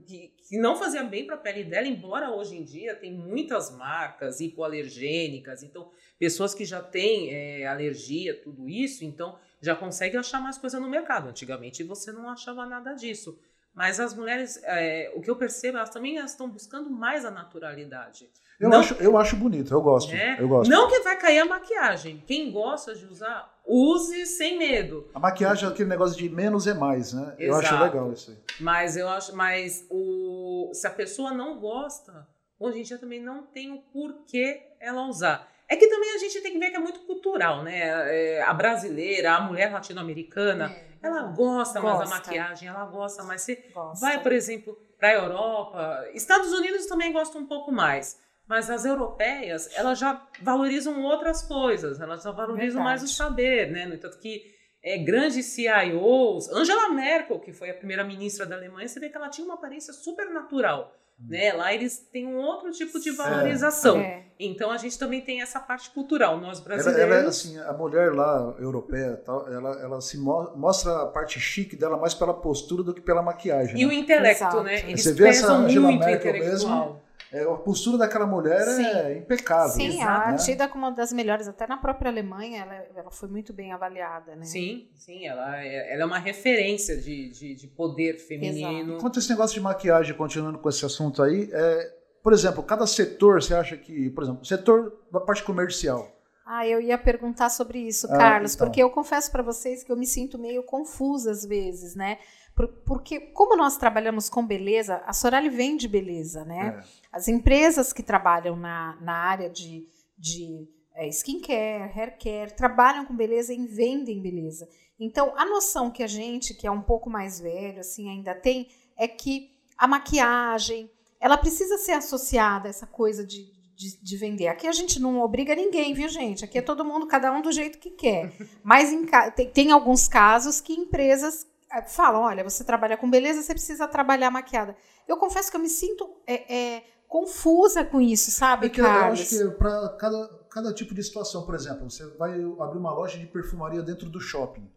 [0.05, 3.75] que, que não fazia bem para a pele dela, embora hoje em dia tem muitas
[3.75, 10.39] marcas hipoalergênicas, então pessoas que já têm é, alergia, tudo isso, então já conseguem achar
[10.39, 11.29] mais coisa no mercado.
[11.29, 13.39] Antigamente você não achava nada disso.
[13.73, 18.29] Mas as mulheres, é, o que eu percebo, elas também estão buscando mais a naturalidade.
[18.59, 20.69] Eu, não, acho, eu acho bonito, eu gosto, é, eu gosto.
[20.69, 22.21] Não que vai cair a maquiagem.
[22.27, 25.09] Quem gosta de usar, use sem medo.
[25.13, 27.35] A maquiagem é aquele negócio de menos é mais, né?
[27.37, 27.41] Exato.
[27.41, 28.37] Eu acho legal isso aí.
[28.59, 32.27] Mas eu acho, mas o, se a pessoa não gosta,
[32.59, 35.47] hoje em dia também não tem o porquê ela usar.
[35.67, 37.79] É que também a gente tem que ver que é muito cultural, né?
[37.79, 43.23] É, a brasileira, a mulher latino-americana, é, ela gosta, gosta, mais da maquiagem, ela gosta
[43.23, 43.43] mais.
[43.43, 44.03] Você gosta.
[44.03, 48.19] vai, por exemplo, para a Europa, Estados Unidos também gosta um pouco mais.
[48.49, 52.83] Mas as europeias, elas já valorizam outras coisas, elas já valorizam Verdade.
[52.83, 53.85] mais o saber, né?
[53.85, 54.43] No entanto que
[54.83, 59.15] é, grandes CIOs, Angela Merkel, que foi a primeira ministra da Alemanha, você vê que
[59.17, 60.93] ela tinha uma aparência super natural.
[61.19, 61.51] né?
[61.53, 63.99] Lá eles têm um outro tipo de valorização.
[63.99, 64.23] É.
[64.39, 66.39] Então a gente também tem essa parte cultural.
[66.39, 67.01] Nós Ela, brasileiros.
[67.13, 71.37] ela é assim, a mulher lá, europeia, tal, ela, ela se mo- mostra a parte
[71.39, 73.77] chique dela mais pela postura do que pela maquiagem.
[73.79, 73.95] E o né?
[73.95, 74.63] intelecto, Exato.
[74.63, 74.79] né?
[74.89, 77.01] Eles Você vê essa Angela muito o Merkel intelectual.
[77.31, 79.69] É, a postura daquela mulher é impecável.
[79.69, 80.37] Sim, Exato, ela é né?
[80.37, 84.35] tida como uma das melhores, até na própria Alemanha, ela, ela foi muito bem avaliada,
[84.35, 84.43] né?
[84.45, 88.97] Sim, sim, ela é, ela é uma referência de, de, de poder feminino.
[88.97, 92.87] Quanto a esse negócio de maquiagem, continuando com esse assunto aí, é, por exemplo, cada
[92.87, 96.15] setor, você acha que, por exemplo, setor da parte comercial,
[96.51, 98.65] Ah, eu ia perguntar sobre isso, Ah, Carlos, então.
[98.65, 102.17] porque eu confesso para vocês que eu me sinto meio confusa às vezes, né?
[102.59, 106.77] Por- Porque como nós trabalhamos com beleza, a Sorali vende beleza, né?
[106.77, 113.05] é, As empresas que trabalham na, na área de, de é, skincare, hair care, trabalham
[113.05, 114.67] com beleza e vendem beleza.
[114.99, 118.67] Então, a noção que a gente, que é um pouco mais velho, assim, ainda tem,
[118.97, 120.91] é que a maquiagem,
[121.21, 124.49] ela precisa ser associada a essa coisa de, de, de vender.
[124.49, 126.43] Aqui a gente não obriga ninguém, viu, gente?
[126.43, 128.33] Aqui é todo mundo, cada um do jeito que quer.
[128.61, 131.47] Mas em tem, tem alguns casos que empresas
[131.87, 134.75] falam, olha, você trabalha com beleza, você precisa trabalhar maquiada.
[135.07, 138.99] Eu confesso que eu me sinto é, é, confusa com isso, sabe, Porque eu acho
[138.99, 139.29] Carlos?
[139.29, 143.25] que para cada, cada tipo de situação, por exemplo, você vai abrir uma loja de
[143.27, 144.69] perfumaria dentro do shopping.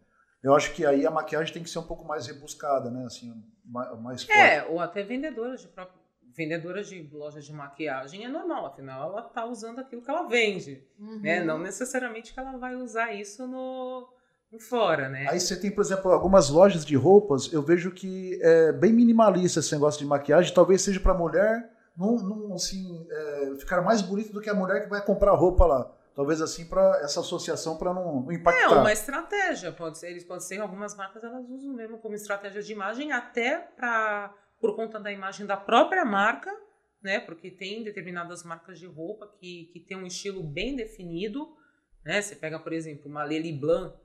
[0.43, 3.05] Eu acho que aí a maquiagem tem que ser um pouco mais rebuscada, né?
[3.07, 3.33] Assim,
[3.65, 4.39] ma- mais forte.
[4.41, 6.01] É, ou até vendedoras de próprio-
[6.35, 10.83] vendedoras de lojas de maquiagem é normal, afinal ela está usando aquilo que ela vende,
[10.99, 11.21] Uhum.
[11.21, 11.45] né?
[11.45, 14.09] Não necessariamente que ela vai usar isso no,
[14.59, 15.27] fora, né?
[15.31, 19.61] Aí você tem, por exemplo, algumas lojas de roupas, eu vejo que é bem minimalista
[19.61, 24.33] esse negócio de maquiagem, talvez seja para mulher não, não assim, é, ficar mais bonito
[24.33, 25.91] do que a mulher que vai comprar roupa lá.
[26.15, 28.81] Talvez assim para essa associação para não, não É impactar.
[28.81, 32.73] uma estratégia, pode ser, eles podem ser, algumas marcas elas usam mesmo como estratégia de
[32.73, 36.55] imagem, até para por conta da imagem da própria marca,
[37.03, 37.19] né?
[37.19, 41.49] Porque tem determinadas marcas de roupa que, que tem um estilo bem definido,
[42.05, 42.21] né?
[42.23, 43.97] Você pega, por exemplo, uma Lely Blanc,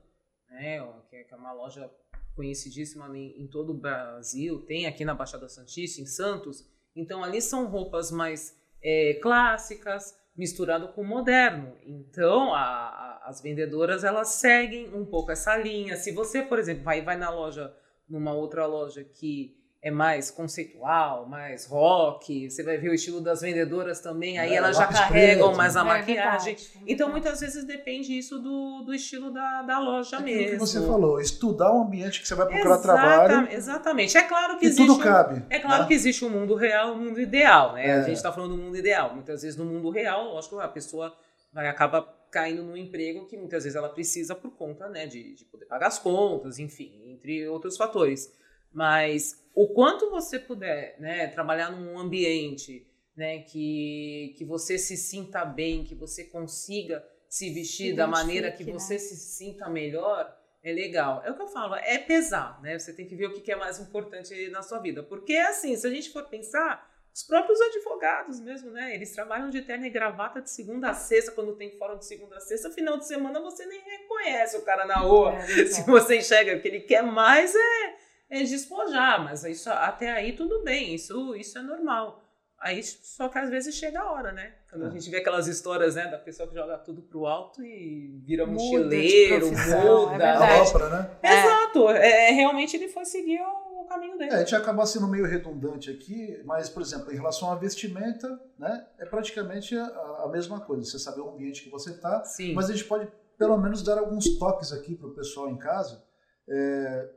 [0.50, 0.80] né?
[1.12, 1.90] é que é uma loja
[2.34, 6.68] conhecidíssima em, todo o Brasil, tem aqui na Baixada Santista, em Santos.
[6.94, 11.76] Então ali são roupas mais é, clássicas, misturado com moderno.
[11.84, 15.96] Então, a- a- as vendedoras elas seguem um pouco essa linha.
[15.96, 17.74] Se você, por exemplo, vai, vai na loja,
[18.08, 23.42] numa outra loja que é mais conceitual, mais rock, você vai ver o estilo das
[23.42, 25.56] vendedoras também, aí É, elas já carregam preto.
[25.56, 26.54] mais a É maquiagem.
[26.56, 30.50] verdade, é Então, muitas vezes depende isso do, do estilo da, da loja É mesmo.
[30.50, 34.18] que você falou, estudar o ambiente que você vai procurar Exata- trabalho Exatamente.
[34.18, 35.44] É claro que e existe tudo um- cabe.
[35.48, 35.88] é claro né?
[35.88, 37.86] que existe o mundo real e o mundo ideal, né?
[37.86, 37.92] É.
[37.94, 39.14] A gente está falando do mundo ideal.
[39.14, 41.14] Muitas vezes no mundo real, lógico, a pessoa
[41.52, 45.44] vai acaba caindo num emprego que muitas vezes ela precisa por conta, né, de, de
[45.46, 48.36] poder pagar as contas, enfim, entre outros fatores.
[48.70, 55.44] Mas o quanto você puder, né, trabalhar num ambiente, né, que, que você se sinta
[55.44, 58.98] bem, que você consiga se vestir Se da maneira que identifique, você né?
[59.00, 61.22] se sinta melhor, é legal.
[61.24, 62.78] É o que eu falo, é pesar, né?
[62.78, 65.02] Você tem que ver o que é mais importante na sua vida.
[65.02, 68.94] Porque, assim, se a gente for pensar, os próprios advogados mesmo, né?
[68.94, 72.36] Eles trabalham de terno e gravata de segunda a sexta, quando tem fórum de segunda
[72.36, 75.34] a sexta, final de semana você nem reconhece o cara na rua.
[75.34, 75.90] É, Se exato.
[75.90, 77.96] você enxerga o que ele quer mais é,
[78.30, 82.22] é despojar, mas isso, até aí tudo bem, isso, isso é normal.
[82.60, 84.52] Aí só que às vezes chega a hora, né?
[84.68, 84.90] Quando a É.
[84.90, 88.58] gente vê aquelas histórias, né, da pessoa que joga tudo pro alto e vira Muda
[88.60, 90.12] mochileiro, é muda.
[90.12, 90.68] A verdade.
[90.68, 91.10] ópera, né?
[91.22, 91.38] É.
[91.38, 94.32] Exato, é, realmente ele foi seguir o, o caminho dele.
[94.32, 98.28] É, a gente acaba sendo meio redundante aqui, mas, por exemplo, em relação à vestimenta,
[98.58, 99.86] né, é praticamente a,
[100.24, 100.82] a mesma coisa.
[100.84, 102.54] Você saber o ambiente que você está, Sim.
[102.54, 103.06] mas a gente pode
[103.38, 106.02] pelo menos dar alguns toques aqui para o pessoal em casa.
[106.48, 107.08] É,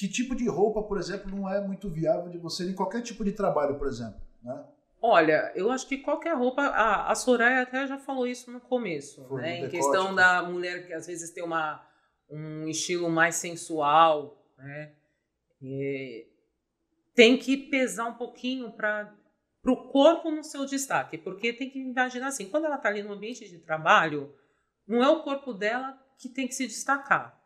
[0.00, 3.22] que tipo de roupa, por exemplo, não é muito viável de você em qualquer tipo
[3.22, 4.18] de trabalho, por exemplo.
[4.42, 4.64] Né?
[5.02, 6.62] Olha, eu acho que qualquer roupa.
[6.62, 9.58] A, a Soraya até já falou isso no começo, Foi, né?
[9.58, 10.22] Em decote, questão né?
[10.22, 11.86] da mulher que às vezes tem uma,
[12.30, 14.94] um estilo mais sensual, né?
[15.60, 16.26] E
[17.14, 19.14] tem que pesar um pouquinho para
[19.66, 23.12] o corpo no seu destaque, porque tem que imaginar assim, quando ela está ali no
[23.12, 24.34] ambiente de trabalho,
[24.88, 27.38] não é o corpo dela que tem que se destacar,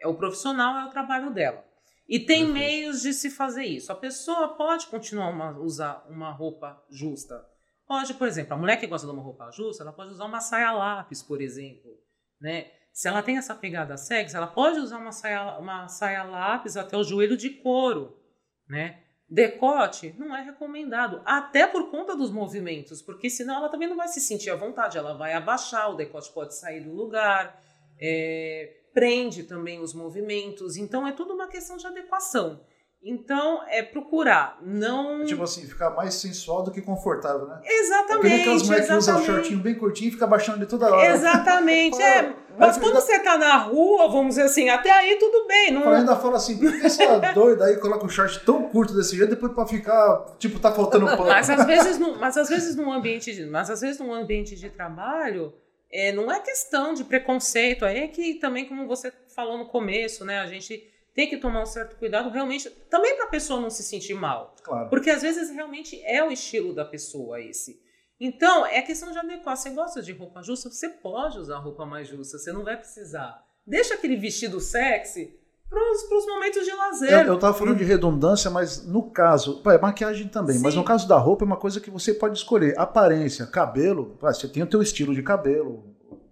[0.00, 1.69] é o profissional, é o trabalho dela.
[2.10, 2.52] E tem Perfeito.
[2.52, 3.92] meios de se fazer isso.
[3.92, 7.46] A pessoa pode continuar a usar uma roupa justa.
[7.86, 10.40] Pode, por exemplo, a mulher que gosta de uma roupa justa, ela pode usar uma
[10.40, 11.96] saia lápis, por exemplo,
[12.40, 12.72] né?
[12.92, 16.96] Se ela tem essa pegada sexy, ela pode usar uma saia, uma saia lápis até
[16.96, 18.20] o joelho de couro,
[18.68, 19.04] né?
[19.28, 24.08] Decote não é recomendado, até por conta dos movimentos, porque senão ela também não vai
[24.08, 27.62] se sentir à vontade, ela vai abaixar, o decote pode sair do lugar,
[28.00, 32.60] é, prende também os movimentos, então é tudo uma questão de adequação.
[33.02, 35.24] Então, é procurar, não...
[35.24, 37.58] Tipo assim, ficar mais sensual do que confortável, né?
[37.64, 39.26] Exatamente, Tem aquelas mulheres que usam exatamente.
[39.26, 41.14] shortinho bem curtinho e fica baixando de toda hora.
[41.14, 42.36] Exatamente, é.
[42.58, 45.72] Mas quando fica- você tá na rua, vamos dizer assim, até aí tudo bem.
[45.72, 45.84] Não...
[45.84, 49.16] Ela ainda fala assim, por que essa doida aí coloca um short tão curto desse
[49.16, 51.24] jeito, depois pra ficar, tipo, tá faltando pano.
[51.24, 54.54] Mas às vezes, no, mas às vezes num ambiente de, mas às vezes num ambiente
[54.56, 55.54] de trabalho,
[55.92, 60.24] é, não é questão de preconceito, aí é que também como você falou no começo,
[60.24, 63.68] né, a gente tem que tomar um certo cuidado realmente, também para a pessoa não
[63.70, 64.88] se sentir mal, Claro.
[64.88, 67.80] porque às vezes realmente é o estilo da pessoa esse.
[68.22, 69.56] Então, é questão de adequar.
[69.56, 70.68] Você gosta de roupa justa?
[70.68, 73.42] Você pode usar roupa mais justa, você não vai precisar.
[73.66, 75.39] Deixa aquele vestido sexy
[75.70, 77.12] para os momentos de lazer.
[77.12, 80.80] Eu, eu tava falando de redundância, mas no caso, pá, é maquiagem também, mas Sim.
[80.80, 82.76] no caso da roupa é uma coisa que você pode escolher.
[82.78, 85.84] Aparência, cabelo, pá, você tem o teu estilo de cabelo,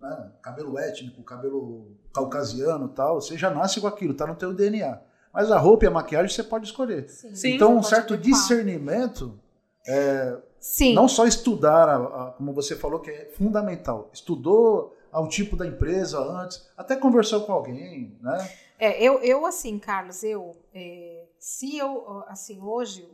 [0.02, 0.30] né?
[0.42, 4.98] cabelo étnico, cabelo caucasiano e tal, você já nasce com aquilo, tá no teu DNA.
[5.32, 7.08] Mas a roupa e a maquiagem você pode escolher.
[7.08, 7.34] Sim.
[7.34, 7.54] Sim.
[7.54, 9.38] então, um certo discernimento,
[10.58, 10.94] Sim.
[10.94, 14.10] não só estudar, a- a- como você falou, que é fundamental.
[14.12, 18.50] Estudou ao tipo da empresa antes, até conversou com alguém, né?
[18.78, 23.06] É, eu, eu assim, Carlos, eu, é, se eu, assim, hoje,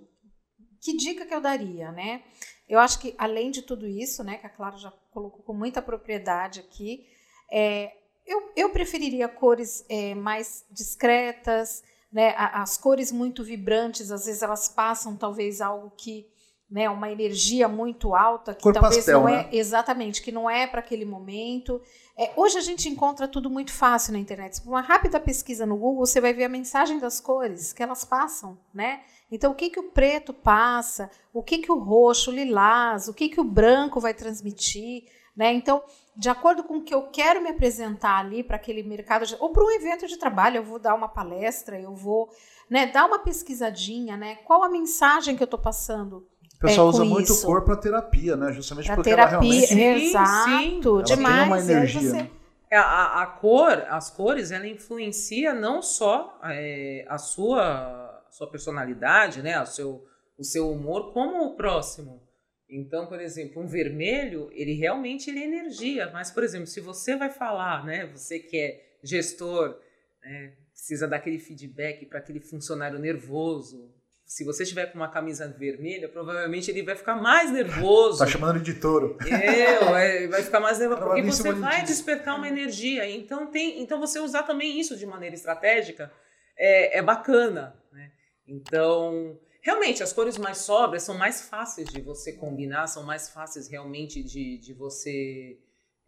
[0.80, 2.22] que dica que eu daria, né?
[2.68, 5.80] Eu acho que, além de tudo isso, né, que a Clara já colocou com muita
[5.80, 7.06] propriedade aqui,
[7.50, 7.92] é,
[8.26, 12.34] eu, eu preferiria cores é, mais discretas, né?
[12.36, 16.30] As cores muito vibrantes, às vezes elas passam talvez algo que,
[16.74, 19.48] né, uma energia muito alta, que Cor talvez pastel, não né?
[19.52, 21.80] é exatamente, que não é para aquele momento.
[22.18, 24.60] É, hoje a gente encontra tudo muito fácil na internet.
[24.66, 28.58] Uma rápida pesquisa no Google, você vai ver a mensagem das cores que elas passam,
[28.74, 29.02] né?
[29.30, 33.14] Então, o que, que o preto passa, o que, que o roxo, o lilás, o
[33.14, 35.04] que, que o branco vai transmitir,
[35.36, 35.52] né?
[35.52, 35.80] Então,
[36.16, 39.50] de acordo com o que eu quero me apresentar ali para aquele mercado, de- ou
[39.50, 42.28] para um evento de trabalho, eu vou dar uma palestra, eu vou
[42.68, 44.36] né, dar uma pesquisadinha, né?
[44.44, 46.26] Qual a mensagem que eu estou passando?
[46.56, 47.46] O pessoal É, usa muito isso.
[47.46, 48.52] cor para terapia, né?
[48.52, 50.80] Justamente Para porque terapia, ela realmente Sim, exato, sim.
[50.80, 51.46] Tem demais.
[51.46, 52.30] uma E aí energia, você- né?
[52.70, 59.42] É, A, a cor, as cores, ela influencia não só é, a sua, sua personalidade,
[59.42, 60.04] né, o seu,
[60.38, 62.22] o seu humor, como o próximo.
[62.68, 66.10] Então, por exemplo, um vermelho, ele realmente ele é energia.
[66.12, 69.78] Mas, por exemplo, se você vai falar, né, você que é gestor,
[70.24, 73.92] né, precisa dar aquele feedback para aquele funcionário nervoso.
[74.34, 78.18] Se você estiver com uma camisa vermelha, provavelmente ele vai ficar mais nervoso.
[78.18, 79.16] Tá chamando ele de touro.
[79.30, 83.08] É, vai, ficar mais nervoso, porque você de vai despertar uma energia.
[83.08, 86.10] Então, tem, então você usar também isso de maneira estratégica
[86.58, 87.76] é, é bacana.
[87.92, 88.10] Né?
[88.48, 93.68] Então, realmente, as cores mais sóbrias são mais fáceis de você combinar, são mais fáceis
[93.70, 95.60] realmente de, de você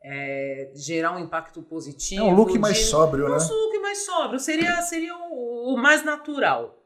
[0.04, 2.24] é, gerar um impacto É positivo.
[2.24, 3.34] um look mais de- sóbrio, né?
[3.34, 6.82] Nosso look mais sóbrio seria, seria o, o mais natural.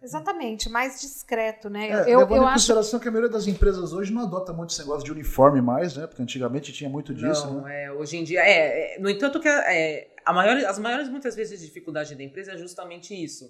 [0.00, 1.88] Exatamente, mais discreto, né?
[1.88, 4.52] É, eu levando eu em acho consideração que a maioria das empresas hoje não adota
[4.52, 6.06] muito esse negócio de uniforme mais, né?
[6.06, 7.84] Porque antigamente tinha muito disso, não, né?
[7.84, 11.34] é, hoje em dia, é, é, no entanto que é, a maior, as maiores muitas
[11.34, 13.44] vezes dificuldade da empresa é justamente isso.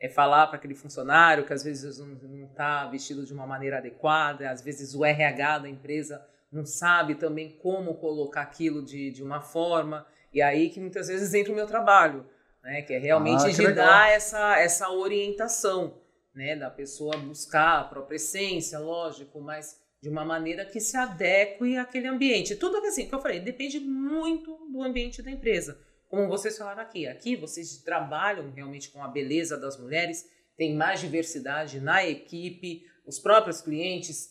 [0.00, 4.48] É falar para aquele funcionário que às vezes não está vestido de uma maneira adequada,
[4.48, 9.40] às vezes o RH da empresa não sabe também como colocar aquilo de, de uma
[9.40, 12.24] forma, e aí que muitas vezes entra o meu trabalho,
[12.68, 12.82] né?
[12.82, 13.86] Que é realmente Ah, que de legal.
[13.86, 15.98] dar essa, essa orientação,
[16.34, 16.54] né?
[16.54, 22.06] Da pessoa buscar a própria essência, lógico, mas de uma maneira que se adeque àquele
[22.06, 22.54] ambiente.
[22.54, 25.80] Tudo que assim, que eu falei, depende muito do ambiente da empresa.
[26.08, 30.24] Como vocês falaram aqui, aqui vocês trabalham realmente com a beleza das mulheres,
[30.56, 34.28] tem mais diversidade na equipe, os próprios clientes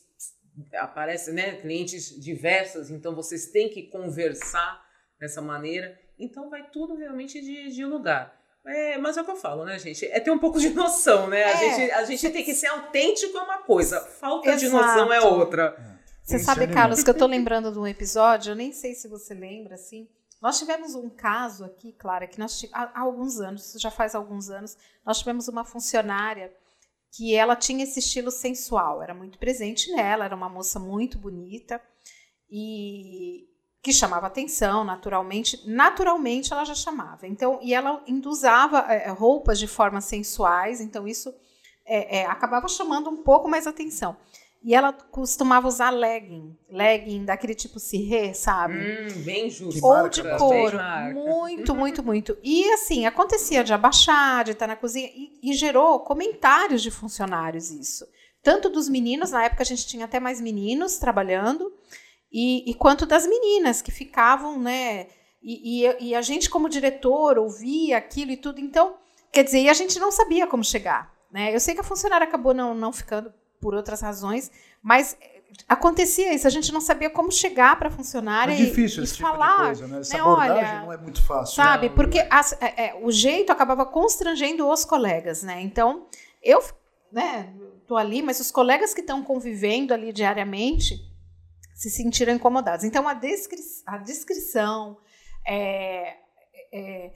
[0.76, 4.82] aparecem, né, clientes diversas, então vocês têm que conversar
[5.20, 6.00] dessa maneira.
[6.20, 8.36] Então vai tudo realmente de, de lugar.
[8.66, 10.06] É, mas é o que eu falo, né, gente?
[10.08, 11.44] É ter um pouco de noção, né?
[11.46, 11.58] A, É.
[11.58, 14.86] gente, a gente tem que ser autêntico é uma coisa, falta de Exato.
[14.86, 15.72] noção é outra.
[16.22, 16.74] Você sabe, Discernimento.
[16.76, 20.10] Carlos, que eu tô lembrando de um episódio, eu nem sei se você lembra, assim.
[20.42, 23.90] Nós tivemos um caso aqui, Clara, que nós ti- há, há alguns anos, isso já
[23.90, 26.52] faz alguns anos, nós tivemos uma funcionária
[27.16, 31.82] que ela tinha esse estilo sensual, era muito presente nela, era uma moça muito bonita
[32.52, 33.48] e
[33.88, 37.26] que chamava atenção, naturalmente, naturalmente ela já chamava.
[37.26, 41.34] Então, e ela ainda usava eh, roupas de formas sensuais, então isso
[41.86, 44.18] eh, eh, acabava chamando um pouco mais atenção.
[44.62, 48.74] E ela costumava usar legging, legging daquele tipo cirré, sabe?
[48.78, 49.82] Hum, bem justo.
[49.86, 50.78] Ou marca, de bastante couro.
[51.14, 52.38] Muito, muito, muito.
[52.44, 57.72] E assim, acontecia de abaixar, de estar na cozinha, e, e gerou comentários de funcionários
[57.72, 58.06] isso.
[58.44, 61.72] Tanto dos meninos, na época a gente tinha até mais meninos trabalhando,
[62.32, 65.08] e, e quanto das meninas que ficavam, né?
[65.42, 68.60] E, e, e a gente, como diretor, ouvia aquilo e tudo.
[68.60, 68.96] Então,
[69.32, 71.14] quer dizer, e a gente não sabia como chegar.
[71.32, 71.54] Né?
[71.54, 74.52] Eu sei que a funcionária acabou não, não ficando por outras razões,
[74.82, 75.18] mas
[75.68, 79.14] acontecia isso, a gente não sabia como chegar para a funcionária é difícil e, esse
[79.14, 79.58] e tipo falar.
[79.58, 80.00] De coisa, né?
[80.00, 81.56] Essa né, abordagem olha, não é muito fácil.
[81.56, 81.96] Sabe, né?
[81.96, 85.62] porque as, é, é, o jeito acabava constrangendo os colegas, né?
[85.62, 86.08] Então,
[86.44, 86.64] eu
[87.12, 87.54] né,
[87.88, 91.02] tô ali, mas os colegas que estão convivendo ali diariamente
[91.78, 92.84] se sentiram incomodados.
[92.84, 94.98] Então, a, descri a descrição.
[95.46, 96.18] É,
[96.74, 97.12] é,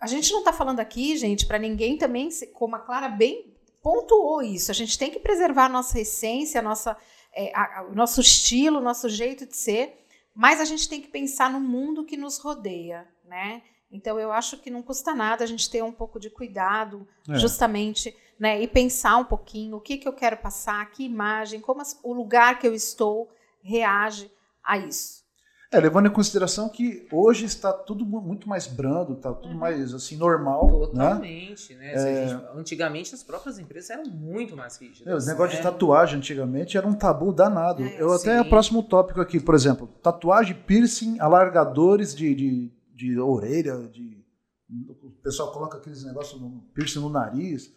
[0.00, 4.40] a gente não está falando aqui, gente, para ninguém também, como a Clara bem pontuou
[4.42, 6.96] isso, a gente tem que preservar a nossa essência, a nossa
[7.34, 11.08] é, a, o nosso estilo, o nosso jeito de ser, mas a gente tem que
[11.08, 13.62] pensar no mundo que nos rodeia, né?
[13.90, 17.34] Então eu acho que não custa nada a gente ter um pouco de cuidado, é.
[17.34, 18.62] justamente, né?
[18.62, 22.14] E pensar um pouquinho o que, que eu quero passar, que imagem, como as, o
[22.14, 23.28] lugar que eu estou
[23.62, 24.30] reage
[24.62, 25.22] a isso.
[25.72, 29.58] É, levando em consideração que hoje está tudo muito mais brando, está tudo uhum.
[29.58, 30.66] mais assim normal.
[30.68, 30.86] Né?
[30.86, 31.94] Totalmente, né?
[31.94, 32.24] né?
[32.24, 32.28] É...
[32.28, 35.06] Gente, antigamente as próprias empresas eram muito mais rígidas.
[35.06, 35.64] É, os negócios né?
[35.64, 37.82] de tatuagem antigamente era um tabu danado.
[37.82, 43.18] É, Eu até o próximo tópico aqui, por exemplo, tatuagem, piercing, alargadores de, de, de
[43.18, 44.20] orelha, de
[44.88, 47.72] o pessoal coloca aqueles negócios no piercing no nariz.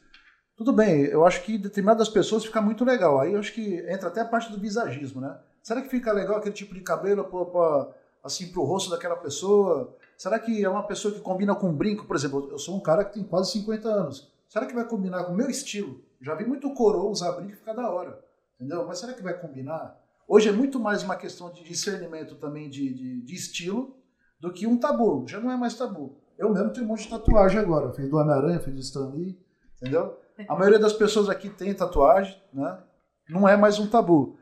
[0.55, 3.19] Tudo bem, eu acho que determinadas pessoas fica muito legal.
[3.21, 5.37] Aí eu acho que entra até a parte do visagismo, né?
[5.65, 7.89] Será que fica legal aquele tipo de cabelo pra, pra,
[8.23, 9.97] assim pro rosto daquela pessoa?
[10.15, 12.05] Será que é uma pessoa que combina com um brinco?
[12.05, 14.31] Por exemplo, eu sou um cara que tem quase 50 anos.
[14.47, 16.03] Será que vai combinar com o meu estilo?
[16.21, 18.23] Já vi muito coroa usar brinco e ficar da hora.
[18.59, 18.85] Entendeu?
[18.85, 19.99] Mas será que vai combinar?
[20.27, 23.97] Hoje é muito mais uma questão de discernimento também de, de, de estilo
[24.39, 25.25] do que um tabu.
[25.27, 26.15] Já não é mais tabu.
[26.37, 27.91] Eu mesmo tenho um monte de tatuagem agora.
[27.91, 29.35] Fiz do Homem-Aranha, fiz do Stan Lee,
[29.81, 30.15] entendeu?
[30.47, 32.83] A maioria das pessoas aqui tem tatuagem, né?
[33.27, 34.37] Não é mais um tabu.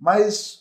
[0.00, 0.59] Mas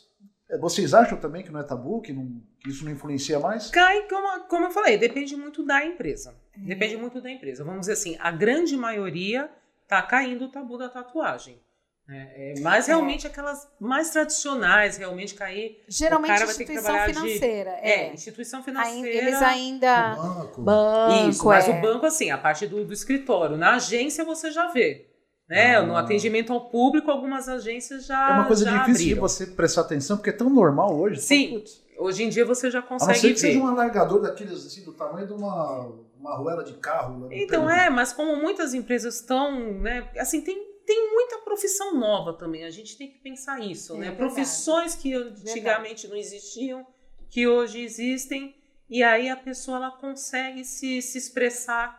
[0.57, 3.69] vocês acham também que não é tabu, que, não, que isso não influencia mais?
[3.69, 6.35] Cai, como, como eu falei, depende muito da empresa.
[6.55, 6.59] É.
[6.59, 7.63] Depende muito da empresa.
[7.63, 9.49] Vamos dizer assim, a grande maioria
[9.87, 11.61] tá caindo o tabu da tatuagem.
[12.11, 12.91] É, é, mas é.
[12.91, 13.29] realmente é.
[13.29, 15.83] aquelas mais tradicionais, realmente cair.
[15.87, 17.71] Geralmente o instituição financeira.
[17.71, 18.07] De, é.
[18.07, 18.13] é.
[18.13, 19.07] instituição financeira.
[19.07, 20.15] Eles ainda.
[20.15, 20.61] Banco.
[20.63, 23.57] banco Isso, mas o banco, assim, a parte do, do escritório.
[23.57, 25.08] Na agência você já vê.
[25.49, 25.77] Né?
[25.77, 25.81] Ah.
[25.81, 28.29] No atendimento ao público, algumas agências já.
[28.29, 29.15] É uma coisa difícil abriram.
[29.15, 31.19] de você prestar atenção, porque é tão normal hoje.
[31.19, 31.63] Sim.
[31.97, 33.11] Hoje em dia você já consegue.
[33.11, 33.39] A não ser que ver.
[33.39, 37.27] seja um alargador daqueles assim, do tamanho de uma, uma arruela de carro.
[37.31, 40.07] Então é, mas como muitas empresas estão, né?
[40.17, 42.63] Assim, tem, tem muita profissão nova também.
[42.63, 44.07] A gente tem que pensar isso, é, né?
[44.11, 44.33] Verdade.
[44.33, 46.07] Profissões que antigamente verdade.
[46.09, 46.85] não existiam,
[47.27, 48.55] que hoje existem,
[48.87, 51.98] e aí a pessoa ela consegue se, se expressar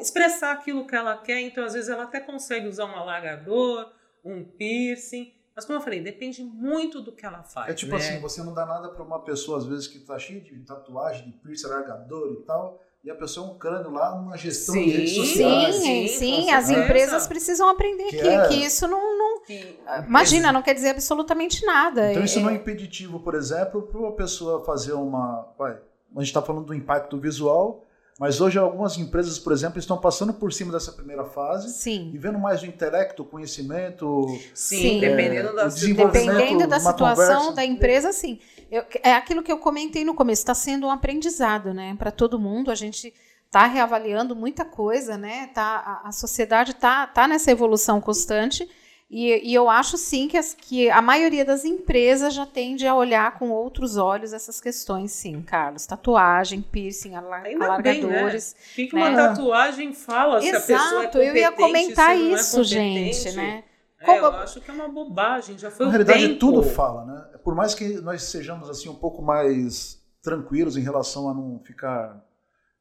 [0.00, 3.90] expressar aquilo que ela quer, então às vezes ela até consegue usar um alargador,
[4.24, 7.70] um piercing, mas como eu falei, depende muito do que ela faz.
[7.70, 7.98] É tipo né?
[7.98, 11.26] assim, você não dá nada para uma pessoa às vezes que está cheia de tatuagem,
[11.26, 14.84] de piercing, alargador e tal, e a pessoa é um crânio lá numa gestão sim,
[14.84, 15.74] de redes sociais.
[15.76, 19.78] Sim, sim, sim as empresas precisam aprender que, que, é, que isso não, não que,
[20.08, 22.10] imagina, não quer dizer absolutamente nada.
[22.10, 26.20] Então isso é, não é impeditivo, por exemplo, para uma pessoa fazer uma, vai, a
[26.20, 27.83] gente está falando do impacto visual
[28.18, 32.10] mas hoje algumas empresas, por exemplo, estão passando por cima dessa primeira fase Sim.
[32.14, 34.26] e vendo mais o intelecto, o conhecimento.
[34.54, 37.52] Sim, é, dependendo da, dependendo da situação conversa.
[37.52, 38.38] da empresa, sim.
[38.70, 42.38] Eu, é aquilo que eu comentei no começo, está sendo um aprendizado, né, para todo
[42.38, 42.70] mundo.
[42.70, 43.12] A gente
[43.46, 45.48] está reavaliando muita coisa, né?
[45.54, 48.68] Tá, a, a sociedade está tá nessa evolução constante.
[49.16, 52.96] E, e, eu acho sim que, as, que a maioria das empresas já tende a
[52.96, 55.86] olhar com outros olhos essas questões, sim, Carlos.
[55.86, 58.56] Tatuagem, piercing, alar alargadores.
[58.76, 58.88] Bem, né?
[58.88, 59.08] O que, né?
[59.08, 63.36] uma tatuagem fala Exato, se a pessoa é competente, eu ia comentar isso, é gente,
[63.36, 63.62] né?
[64.00, 64.18] É, Como...
[64.18, 66.40] eu acho que é uma bobagem, já foi Na realidade, tempo.
[66.40, 67.38] tudo fala, né?
[67.44, 72.20] Por mais que nós sejamos assim um pouco mais tranquilos em relação a não ficar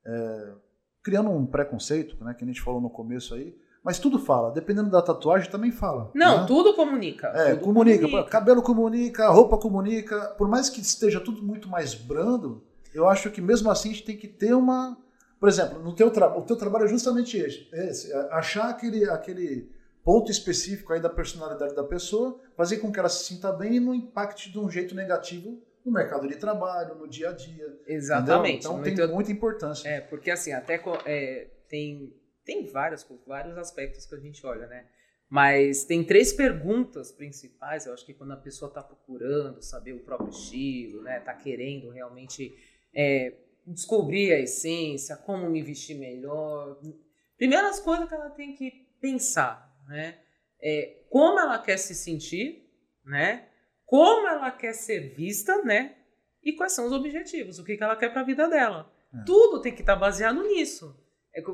[0.04, 0.52] é,
[1.04, 4.52] criando um preconceito, né, que a gente falou no começo aí, mas tudo fala.
[4.52, 6.10] Dependendo da tatuagem, também fala.
[6.14, 6.48] Não, né?
[6.48, 7.28] tudo comunica.
[7.28, 8.06] É, tudo comunica.
[8.06, 8.30] comunica.
[8.30, 10.20] Cabelo comunica, roupa comunica.
[10.38, 12.64] Por mais que esteja tudo muito mais brando,
[12.94, 14.98] eu acho que mesmo assim a gente tem que ter uma.
[15.40, 16.38] Por exemplo, no teu tra...
[16.38, 18.14] o teu trabalho é justamente esse, esse.
[18.14, 19.70] É achar aquele, aquele
[20.02, 23.80] ponto específico aí da personalidade da pessoa, fazer com que ela se sinta bem e
[23.82, 27.78] não impacte de um jeito negativo no mercado de trabalho, no dia a dia.
[27.86, 28.66] Exatamente.
[28.66, 28.72] Entendeu?
[28.72, 29.10] Então no tem teu...
[29.10, 29.90] muita importância.
[29.90, 32.14] É, porque assim, até é, tem
[32.46, 34.88] tem vários, vários aspectos que a gente olha, né?
[35.30, 40.04] Mas tem três perguntas principais, eu acho que quando a pessoa está procurando saber o
[40.04, 41.20] próprio estilo, né?
[41.20, 42.56] Está querendo realmente
[42.94, 43.36] é,
[43.66, 46.80] descobrir a essência, como me vestir melhor.
[47.38, 48.72] Primeiras coisas que ela tem que
[49.02, 50.20] pensar, né?
[50.62, 52.70] É como ela quer se sentir,
[53.06, 53.50] né?
[53.86, 55.96] Como ela quer ser vista, né?
[56.44, 58.92] E quais são os objetivos, o que, que ela quer para a vida dela.
[59.14, 59.24] É.
[59.26, 61.00] Tudo tem que estar tá baseado nisso.
[61.34, 61.50] É que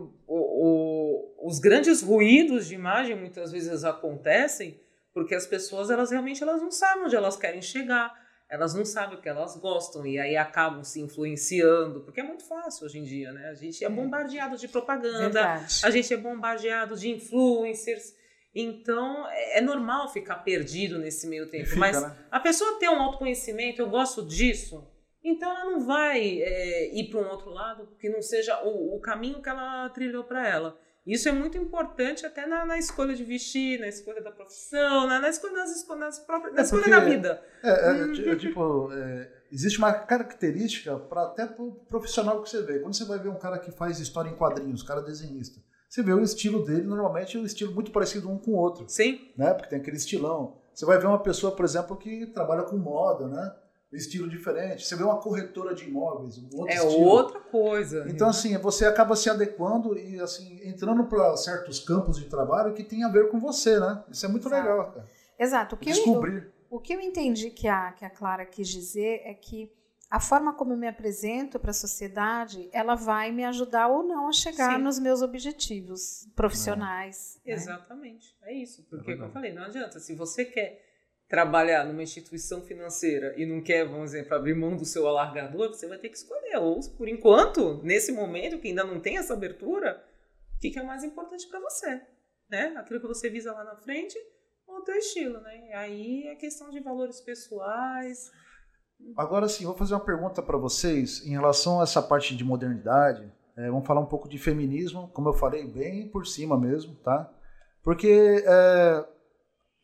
[1.38, 4.80] o, os grandes ruídos de imagem muitas vezes acontecem
[5.14, 8.14] porque as pessoas elas realmente elas não sabem onde elas querem chegar
[8.50, 12.44] elas não sabem o que elas gostam e aí acabam se influenciando, porque é muito
[12.48, 13.48] fácil hoje em dia, né?
[13.50, 13.90] A gente é, é.
[13.90, 15.82] bombardeado de propaganda, Verdade.
[15.84, 18.18] a gente é bombardeado de influencers.
[18.54, 21.68] Então, é, é normal ficar perdido nesse meio tempo.
[21.68, 22.18] Fica, Mas né?
[22.32, 24.84] a pessoa tem um autoconhecimento, eu gosto disso,
[25.24, 29.00] então ela não vai é, ir para um outro lado que não seja o, o
[29.00, 30.80] caminho que ela trilhou para ela.
[31.14, 35.20] Isso é muito importante até na, na, escolha de vestir, na escolha da profissão, na,
[35.20, 37.44] na escolha, nas, nas próprias, na é escolha da vida.
[37.64, 38.38] É, é, hum.
[38.38, 42.80] tipo, é, existe uma característica para até pro profissional que você vê.
[42.80, 46.14] Quando você vai ver um cara que faz história em quadrinhos, cara desenhista, você vê
[46.14, 48.86] o estilo dele, normalmente é um estilo muito parecido um com o outro.
[48.88, 49.20] Sim.
[49.36, 49.52] Né?
[49.54, 50.62] Porque tem aquele estilão.
[50.74, 53.56] Você vai ver uma pessoa, por exemplo, que trabalha com moda, né?
[53.92, 54.86] Estilo diferente.
[54.86, 57.04] Você vê uma corretora de imóveis, um outro é estilo.
[57.04, 58.06] outra coisa.
[58.08, 58.32] Então, né?
[58.32, 63.04] assim, você acaba se adequando e, assim, entrando para certos campos de trabalho que tem
[63.04, 64.04] a ver com você, né?
[64.10, 64.62] Isso é muito Exato.
[64.62, 65.08] legal, cara.
[65.38, 65.76] Exato.
[65.76, 66.44] O que Descobrir.
[66.44, 69.72] Eu, o que eu entendi que a, que a Clara quis dizer é que
[70.10, 74.28] a forma como eu me apresento para a sociedade, ela vai me ajudar ou não
[74.28, 74.84] a chegar Sim.
[74.84, 77.40] nos meus objetivos profissionais.
[77.46, 77.52] É.
[77.52, 77.56] Né?
[77.56, 78.36] Exatamente.
[78.44, 78.84] É isso.
[78.90, 80.00] Porque, é como eu falei, não adianta.
[80.00, 80.89] Se você quer
[81.30, 85.88] trabalhar numa instituição financeira e não quer, vamos dizer, abrir mão do seu alargador, você
[85.88, 86.58] vai ter que escolher.
[86.58, 90.04] Ou, por enquanto, nesse momento que ainda não tem essa abertura,
[90.56, 92.02] o que, é mais importante para você?
[92.50, 92.74] Né?
[92.76, 94.18] Aquilo que você visa lá na frente
[94.68, 95.72] ou o teu estilo, né?
[95.76, 98.32] Aí é questão de valores pessoais.
[99.16, 103.32] Agora sim, vou fazer uma pergunta para vocês em relação a essa parte de modernidade.
[103.56, 107.32] É, vamos falar um pouco de feminismo, como eu falei, bem por cima mesmo, tá?
[107.84, 109.06] Porque é,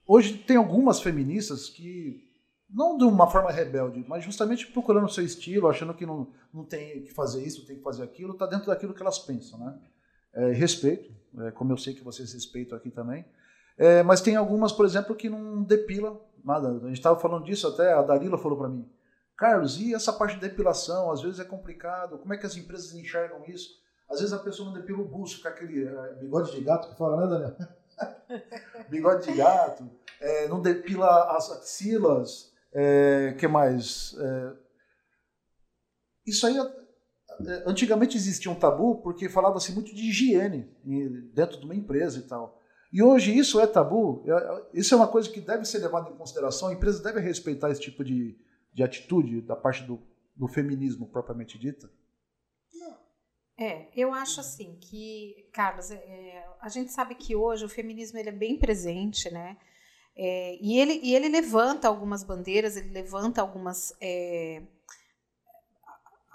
[0.08, 2.24] Hoje tem algumas feministas que,
[2.70, 6.64] não de uma forma rebelde, mas justamente procurando o seu estilo, achando que não, não
[6.64, 9.60] tem que fazer isso, tem que fazer aquilo, está dentro daquilo que elas pensam.
[9.60, 9.80] Né?
[10.34, 13.26] É, respeito, é, como eu sei que vocês respeitam aqui também.
[13.78, 16.70] É, mas tem algumas, por exemplo, que não depila nada.
[16.70, 18.88] A gente estava falando disso até, a Dalila falou para mim.
[19.36, 21.12] Carlos, e essa parte de depilação?
[21.12, 22.18] Às vezes é complicado.
[22.20, 23.70] Como é que as empresas enxergam isso?
[24.10, 26.98] Às vezes a pessoa não depila o buço, fica aquele é, bigode de gato que
[26.98, 27.56] fala, né, Daniel?
[28.90, 29.90] bigode de gato,
[30.20, 34.16] é, não depila as axilas, é, que mais?
[34.20, 34.54] É,
[36.26, 40.70] isso aí, é, antigamente existia um tabu porque falava-se muito de higiene
[41.34, 42.62] dentro de uma empresa e tal.
[42.92, 46.16] E hoje isso é tabu, é, isso é uma coisa que deve ser levada em
[46.16, 48.38] consideração, a empresa deve respeitar esse tipo de,
[48.74, 50.02] de atitude da parte do,
[50.36, 51.90] do feminismo propriamente dita.
[53.58, 58.20] É, eu acho assim que, Carlos, é, é, a gente sabe que hoje o feminismo
[58.20, 59.56] ele é bem presente, né?
[60.18, 64.62] É, e, ele, e ele levanta algumas bandeiras, ele levanta algumas é,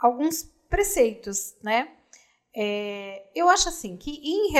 [0.01, 1.91] alguns preceitos, né?
[2.57, 4.53] É, eu acho assim que em,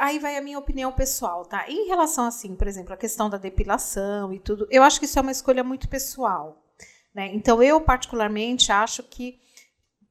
[0.00, 1.68] aí vai a minha opinião pessoal, tá?
[1.70, 5.18] Em relação assim, por exemplo, a questão da depilação e tudo, eu acho que isso
[5.18, 6.62] é uma escolha muito pessoal,
[7.14, 7.30] né?
[7.34, 9.38] Então eu particularmente acho que,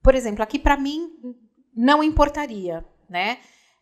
[0.01, 1.35] por exemplo, aqui para mim
[1.75, 3.39] não importaria, né?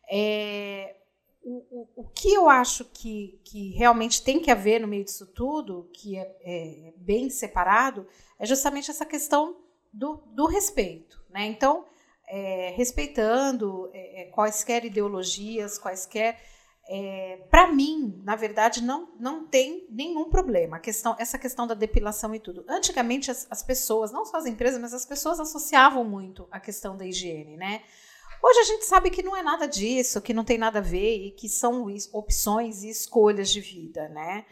[0.09, 0.95] É,
[1.43, 5.27] o, o, o, que eu acho que, que realmente tem que haver no meio disso
[5.27, 8.07] tudo, que é, é bem separado,
[8.39, 9.57] é justamente essa questão
[9.91, 11.45] do, do respeito, né?
[11.45, 11.85] Então,
[12.27, 16.39] é, respeitando é, é quaisquer ideologias, quaisquer
[16.88, 20.77] é, para mim, na verdade, não, não tem nenhum problema.
[20.77, 22.65] A questão, essa questão da depilação e tudo.
[22.67, 26.97] Antigamente, as, as pessoas, não só as empresas, mas as pessoas associavam muito a questão
[26.97, 27.81] da higiene, né?
[28.41, 31.27] Hoje a gente sabe que não é nada disso, que não tem nada a ver
[31.27, 34.45] e que são opções e escolhas de vida, né?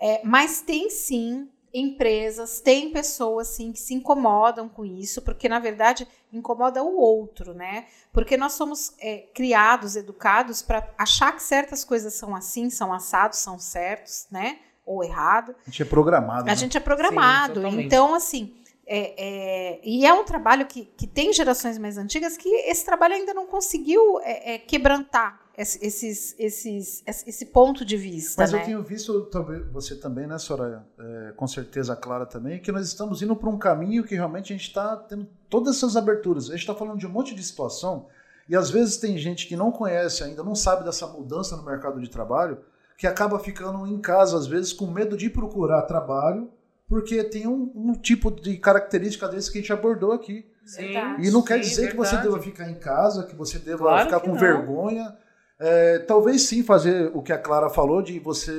[0.00, 5.58] É, mas tem sim empresas, tem pessoas sim que se incomodam com isso, porque na
[5.58, 7.86] verdade incomoda o outro, né?
[8.12, 13.38] Porque nós somos é, criados, educados para achar que certas coisas são assim, são assados,
[13.38, 14.58] são certos, né?
[14.86, 15.54] Ou errado.
[15.66, 16.42] A gente é programado.
[16.42, 16.56] A né?
[16.56, 17.60] gente é programado.
[17.62, 18.54] Sim, então, assim,
[18.86, 23.14] é, é, e é um trabalho que, que tem gerações mais antigas que esse trabalho
[23.14, 28.42] ainda não conseguiu é, é quebrantar esses, esses, esse ponto de vista.
[28.42, 28.60] Mas né?
[28.60, 29.30] eu tenho visto
[29.72, 30.84] você também, né, Soraya?
[30.98, 34.56] É, com certeza, Clara também, que nós estamos indo para um caminho que realmente a
[34.56, 36.46] gente está tendo todas essas aberturas.
[36.46, 38.06] A gente está falando de um monte de situação
[38.48, 42.00] e às vezes tem gente que não conhece ainda, não sabe dessa mudança no mercado
[42.00, 42.58] de trabalho,
[42.98, 46.50] que acaba ficando em casa, às vezes, com medo de procurar trabalho
[46.88, 50.46] porque tem um, um, tipo de característica desse que a gente abordou aqui.
[50.64, 51.90] Sim, e não quer dizer verdade.
[51.90, 54.38] que você deva ficar em casa, que você deva claro ficar com não.
[54.38, 55.16] vergonha.
[55.60, 58.52] É, talvez sim fazer o que a Clara falou, de você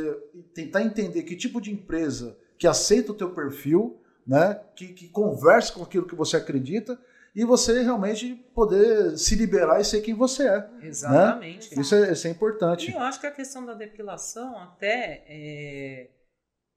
[0.53, 5.73] tentar entender que tipo de empresa que aceita o teu perfil, né, que, que conversa
[5.73, 6.99] com aquilo que você acredita,
[7.35, 10.69] e você realmente poder se liberar e ser quem você é.
[10.81, 11.75] Exatamente.
[11.75, 11.81] Né?
[11.81, 12.89] Isso, é, isso é importante.
[12.89, 16.11] E eu acho que a questão da depilação até é,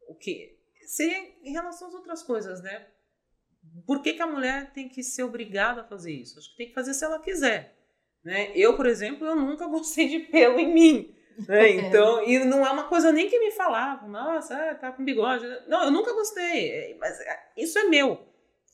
[0.08, 0.58] o que
[0.88, 2.86] seria em relação às outras coisas, né?
[3.86, 6.38] Por que, que a mulher tem que ser obrigada a fazer isso?
[6.38, 7.77] Acho que tem que fazer se ela quiser.
[8.24, 8.50] Né?
[8.54, 11.14] Eu, por exemplo, eu nunca gostei de pelo em mim.
[11.46, 11.70] Né?
[11.70, 15.46] Então, e não é uma coisa nem que me falavam, nossa, é, tá com bigode.
[15.68, 18.20] Não, eu nunca gostei, é, mas é, isso é meu,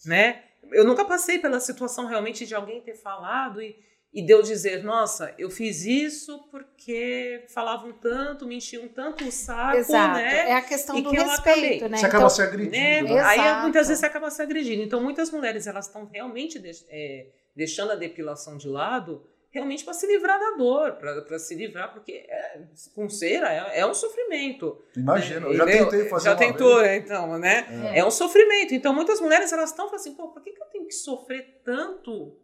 [0.06, 0.42] né?
[0.72, 3.76] Eu nunca passei pela situação realmente de alguém ter falado e,
[4.14, 9.30] e de eu dizer, nossa, eu fiz isso porque falavam tanto, me enchiam tanto o
[9.30, 10.14] saco, Exato.
[10.14, 10.48] né?
[10.48, 11.88] É a questão E do que eu respeito, acabei.
[11.90, 11.98] né?
[11.98, 12.70] Você acaba se agredindo.
[12.70, 13.02] Né?
[13.02, 13.20] né?
[13.20, 14.82] Aí muitas vezes você acaba se agredindo.
[14.82, 19.22] Então muitas mulheres elas estão realmente é, deixando a depilação de lado
[19.54, 22.60] realmente para se livrar da dor, para se livrar, porque é,
[22.92, 24.82] com cera é, é um sofrimento.
[24.96, 25.56] Imagina, eu né?
[25.56, 25.88] já Entendeu?
[25.88, 26.86] tentei fazer Já uma tentou, vez.
[26.88, 27.90] né, então, né?
[27.94, 28.00] É.
[28.00, 28.74] É um sofrimento.
[28.74, 31.60] Então muitas mulheres elas estão falando assim, pô, por que, que eu tenho que sofrer
[31.64, 32.36] tanto,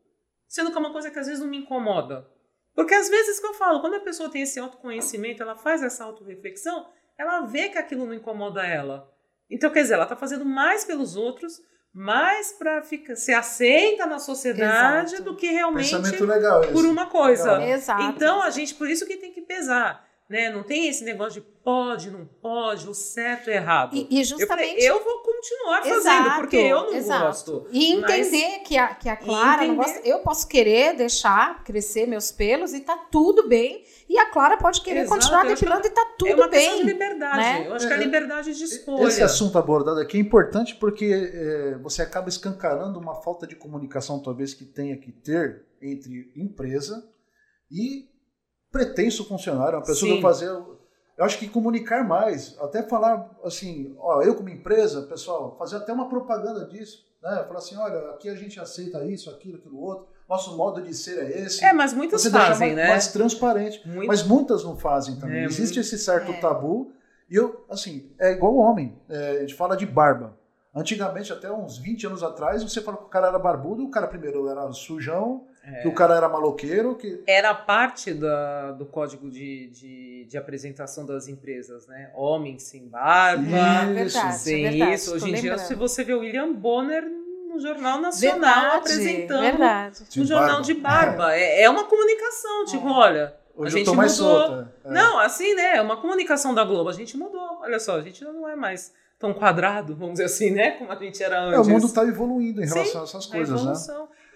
[0.46, 2.30] sendo que é uma coisa que às vezes não me incomoda?
[2.76, 6.04] Porque às vezes que eu falo, quando a pessoa tem esse autoconhecimento, ela faz essa
[6.04, 6.86] autorreflexão,
[7.18, 9.12] ela vê que aquilo não incomoda ela.
[9.50, 11.60] Então, quer dizer, ela está fazendo mais pelos outros,
[11.92, 15.30] mais para ficar ser aceita na sociedade Exato.
[15.30, 17.58] do que realmente legal por uma coisa.
[18.08, 20.08] Então, a gente, por isso que tem que pesar.
[20.28, 20.48] Né?
[20.50, 23.94] Não tem esse negócio de pode, não pode, o certo e errado.
[23.96, 24.48] E, e eu, justamente.
[24.48, 27.24] falei, eu vou continuar fazendo, Exato, porque eu não exato.
[27.26, 27.66] gosto.
[27.70, 30.00] E Mas- entender que, a, que a Clara não gosta.
[30.00, 33.84] Eu posso querer deixar crescer meus pelos e tá tudo bem.
[34.08, 36.76] E a Clara pode querer Exato, continuar eu depilando e tá é tudo uma questão
[36.78, 36.92] de bem.
[36.92, 37.36] liberdade.
[37.38, 37.66] né?
[37.68, 39.06] Eu acho que é É, a liberdade de escolha.
[39.08, 44.20] Esse assunto abordado aqui é importante porque é, você acaba escancarando uma falta de comunicação,
[44.20, 47.06] talvez, que tenha que ter entre empresa
[47.70, 48.08] e
[48.72, 50.16] pretenso funcionário, uma pessoa Sim.
[50.16, 50.50] que vai fazer.
[51.20, 55.92] Eu acho que comunicar mais, até falar assim, ó, eu como empresa, pessoal, fazer até
[55.92, 57.44] uma propaganda disso, né?
[57.46, 61.18] Falar assim, olha, aqui a gente aceita isso, aquilo, aquilo outro, nosso modo de ser
[61.18, 61.62] é esse.
[61.62, 62.88] É, mas muitas você fazem, mais, né?
[62.88, 63.86] mais transparente.
[63.86, 65.40] Muito- Mas muitas não fazem também.
[65.42, 66.40] É, Existe muito- esse certo É.
[66.40, 66.90] tabu.
[67.28, 68.98] E eu, assim, é igual homem.
[69.06, 70.38] É, a gente fala de barba.
[70.74, 74.06] Antigamente, até uns 20 anos atrás, você fala que o cara era barbudo, o cara
[74.06, 75.82] primeiro era sujão, É.
[75.82, 77.22] que o cara era maloqueiro, que.
[77.26, 82.10] Era parte da, do código de, de, de apresentação das empresas, né?
[82.14, 83.94] Homem sem barba, Isso.
[83.94, 85.14] Verdade, sem é verdade, isso.
[85.14, 85.66] Hoje em dia, lembrando.
[85.68, 87.04] se você vê o William Bonner
[87.48, 89.98] no Jornal Nacional Verdade, apresentando verdade.
[90.08, 90.62] De um jornal barba.
[90.64, 91.34] de barba.
[91.36, 92.92] É, é uma comunicação, tipo, É.
[92.92, 94.38] olha, Hoje a eu gente tô mais mudou.
[94.46, 94.74] solta.
[94.84, 94.90] É.
[94.90, 95.76] Não, assim, né?
[95.76, 96.88] É uma comunicação da Globo.
[96.88, 97.58] A gente mudou.
[97.60, 100.70] Olha só, a gente não é mais tão quadrado, vamos dizer assim, né?
[100.78, 101.66] Como a gente era É, antes.
[101.66, 103.74] o mundo está evoluindo em Sim, relação a essas A coisas, né?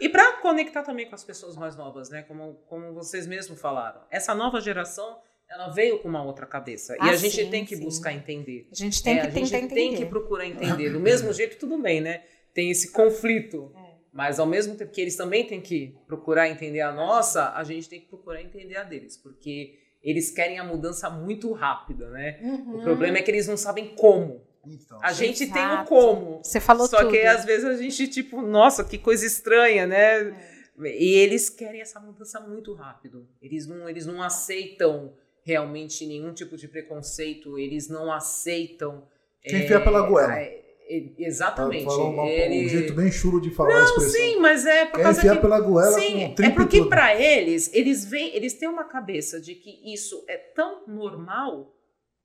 [0.00, 2.22] E para conectar também com as pessoas mais novas, né?
[2.22, 4.00] Como, como vocês mesmos falaram.
[4.10, 5.18] Essa nova geração,
[5.48, 6.94] ela veio com uma outra cabeça.
[6.94, 7.84] e Ah, a gente sim, tem que sim.
[7.84, 8.68] buscar entender.
[8.72, 9.74] A gente tem É, que a gente tentar entender.
[9.74, 10.90] tem que procurar entender.
[10.90, 12.22] Do mesmo jeito, tudo bem, né?
[12.52, 13.72] Tem esse conflito.
[13.76, 13.94] É.
[14.12, 17.88] Mas ao mesmo tempo que eles também têm que procurar entender a nossa, a gente
[17.88, 19.16] tem que procurar entender a deles.
[19.16, 22.38] Porque eles querem a mudança muito rápida, né?
[22.42, 22.78] Uhum.
[22.78, 24.42] O problema é que eles não sabem como.
[24.66, 25.88] Então, A gente tem o Exato.
[25.88, 26.40] como.
[26.42, 27.10] Você falou Só tudo.
[27.10, 30.28] que às vezes a gente, tipo, nossa, que coisa estranha, né?
[30.28, 30.54] É.
[31.00, 33.28] E eles querem essa mudança muito rápido.
[33.40, 39.06] Eles não, eles não aceitam realmente nenhum tipo de preconceito, eles não aceitam.
[39.42, 40.38] Quem enfia pela goela.
[40.38, 41.84] é, é, exatamente.
[41.86, 45.18] Uma- Ele- um jeito bem chulo de falar Não, sim, mas é por Quer causa
[45.18, 45.40] enfiar que.
[45.42, 49.54] pela goela Sim, com é porque para eles, eles veem, eles têm uma cabeça de
[49.54, 51.73] que isso é tão normal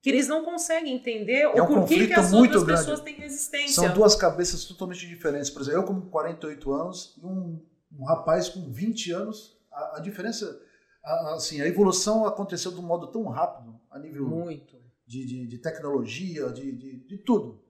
[0.02, 2.82] que eles não conseguem entender É o um porquê que as outras grande.
[2.82, 3.74] pessoas têm resistência.
[3.76, 5.50] São duas cabeças totalmente diferentes.
[5.50, 7.62] Por exemplo, eu com 48 anos e um,
[8.00, 10.62] um rapaz com 20 anos, a, a diferença,
[11.04, 14.78] a- a- assim, a evolução aconteceu de um modo tão rápido, a nível Muito.
[15.06, 17.62] de, de, de tecnologia, de, de, de tudo,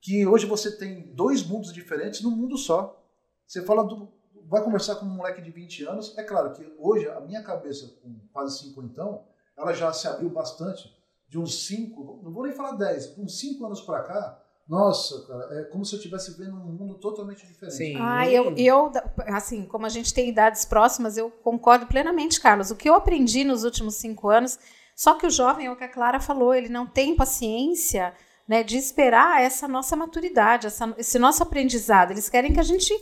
[0.00, 3.00] que hoje você tem dois mundos diferentes num mundo só.
[3.46, 4.12] Você fala do,
[4.48, 7.86] vai conversar com um moleque de 20 anos, é claro que hoje a minha cabeça
[8.02, 9.20] com quase 50,
[9.56, 10.95] ela já se abriu bastante,
[11.28, 15.60] de uns 5, não vou nem falar 10, uns 5 anos pra cá, nossa, cara,
[15.60, 17.76] é como se eu estivesse vendo um mundo totalmente diferente.
[17.76, 17.96] Sim.
[18.00, 18.90] Ah, eu, eu,
[19.28, 22.72] assim, como a gente tem idades próximas, eu concordo plenamente, Carlos.
[22.72, 24.58] O que eu aprendi nos últimos cinco anos,
[24.96, 28.12] só que o jovem, é o que a Clara falou, ele não tem paciência
[28.48, 32.10] né, de esperar essa nossa maturidade, essa, esse nosso aprendizado.
[32.10, 32.92] Eles querem que a gente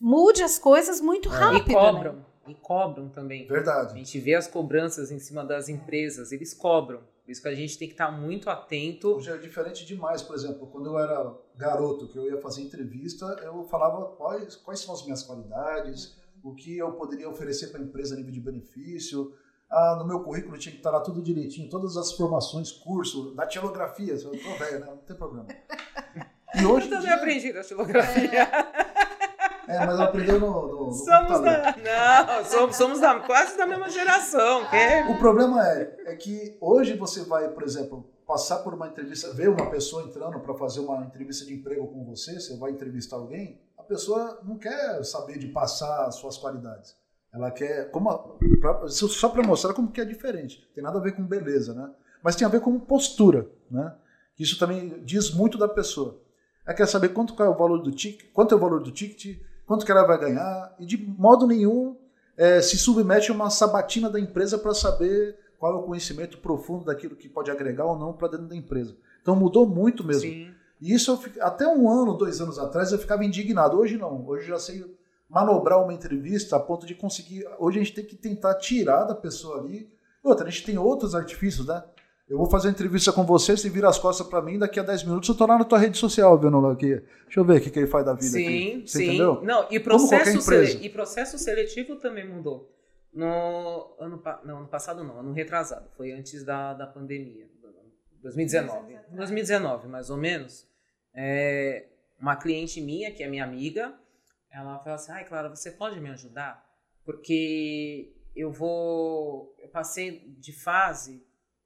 [0.00, 1.32] mude as coisas muito É.
[1.32, 1.78] rápido.
[1.78, 2.14] E né?
[2.44, 2.52] Cobram.
[2.52, 3.44] E cobram também.
[3.44, 3.98] A Verdade.
[3.98, 7.00] gente vê as cobranças em cima das empresas, eles cobram.
[7.24, 9.14] Por isso que a gente tem que estar muito atento.
[9.16, 13.24] Hoje é diferente demais, por exemplo, quando eu era garoto, que eu ia fazer entrevista,
[13.42, 17.82] eu falava quais, quais são as minhas qualidades, o que eu poderia oferecer para a
[17.84, 19.32] empresa a nível de benefício.
[19.70, 24.12] Ah, no meu currículo tinha que estar lá tudo direitinho, todas as formações, curso, datilografia,
[24.12, 24.86] eu tô velho, né?
[24.86, 25.46] Não tem problema.
[26.56, 28.48] E hoje Eu também dia, aprendi da xilografia.
[29.66, 33.88] É, mas aprendeu no, no, no somos da, Não, somos, somos da, quase da mesma
[33.88, 34.62] geração.
[34.66, 35.12] Que...
[35.12, 39.48] O problema é, é que hoje você vai, por exemplo, passar por uma entrevista, ver
[39.48, 43.60] uma pessoa entrando para fazer uma entrevista de emprego com você, você vai entrevistar alguém,
[43.76, 46.96] a pessoa não quer saber de passar as suas qualidades.
[47.32, 48.18] Ela quer, como a,
[48.60, 50.66] pra, só para mostrar como que é diferente.
[50.74, 51.90] Tem nada a ver com beleza, né?
[52.22, 53.94] Mas tem a ver com postura, né?
[54.38, 56.20] Isso também diz muito da pessoa.
[56.64, 59.40] Ela quer saber quanto é o valor do ticket, quanto é o valor do ticket,
[59.66, 61.96] quanto que ela vai ganhar, e de modo nenhum
[62.36, 66.84] é, se submete a uma sabatina da empresa para saber qual é o conhecimento profundo
[66.84, 68.96] daquilo que pode agregar ou não para dentro da empresa.
[69.22, 70.30] Então mudou muito mesmo.
[70.30, 70.50] Sim.
[70.80, 73.78] E isso eu, até um ano, dois anos atrás eu ficava indignado.
[73.78, 74.26] Hoje não.
[74.26, 74.84] Hoje eu já sei
[75.28, 77.46] manobrar uma entrevista a ponto de conseguir.
[77.58, 79.88] Hoje a gente tem que tentar tirar da pessoa ali.
[80.22, 81.82] Outra, a gente tem outros artifícios, né?
[82.26, 84.82] Eu vou fazer uma entrevista com você, você vira as costas para mim, daqui a
[84.82, 86.94] 10 minutos eu tô lá na tua rede social vendo aqui.
[87.24, 88.88] Deixa eu ver o que, que ele faz da vida sim, aqui.
[88.88, 89.04] Você sim.
[89.08, 89.42] entendeu?
[89.42, 90.86] Não, e processo, sele...
[90.86, 92.72] e processo seletivo também mudou.
[93.12, 95.88] No ano, não, ano passado não, ano retrasado.
[95.96, 97.46] Foi antes da, da pandemia.
[98.22, 98.96] 2019.
[99.10, 100.66] 2019, mais ou menos.
[101.14, 101.86] É,
[102.18, 103.94] uma cliente minha, que é minha amiga,
[104.50, 106.64] ela falou assim, ai, Clara, você pode me ajudar?
[107.04, 109.54] Porque eu vou...
[109.58, 111.22] Eu passei de fase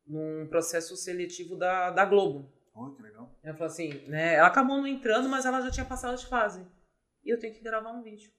[0.08, 2.50] num processo seletivo da, da Globo.
[2.74, 3.30] Oh, que legal.
[3.42, 4.34] Ela falou assim, né?
[4.34, 6.66] Ela acabou não entrando, mas ela já tinha passado de fase.
[7.24, 8.30] E eu tenho que gravar um vídeo.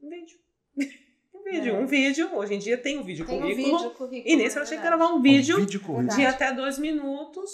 [0.00, 0.38] Um vídeo.
[1.34, 1.78] um vídeo, é.
[1.78, 2.34] um vídeo.
[2.34, 3.74] Hoje em dia tem um vídeo tem currículo.
[3.74, 4.32] Um vídeo currículo.
[4.32, 5.80] E nesse ela tinha que gravar um vídeo, um vídeo
[6.14, 7.50] de até dois minutos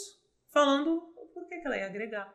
[0.48, 1.00] falando
[1.32, 2.34] por que, que ela ia agregar.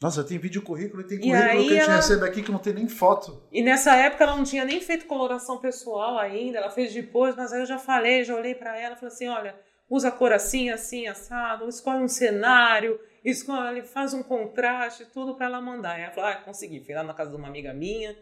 [0.00, 1.96] Nossa, tem vídeo currículo e tem currículo e que a gente ela...
[1.96, 3.42] recebe aqui que não tem nem foto.
[3.50, 7.52] E nessa época ela não tinha nem feito coloração pessoal ainda, ela fez depois, mas
[7.52, 9.54] aí eu já falei, já olhei para ela falei assim: olha,
[9.88, 15.62] usa cor assim, assim, assado, escolhe um cenário, escolhe, faz um contraste, tudo para ela
[15.62, 15.98] mandar.
[15.98, 16.84] E ela falou: ah, consegui.
[16.84, 18.14] Fui lá na casa de uma amiga minha,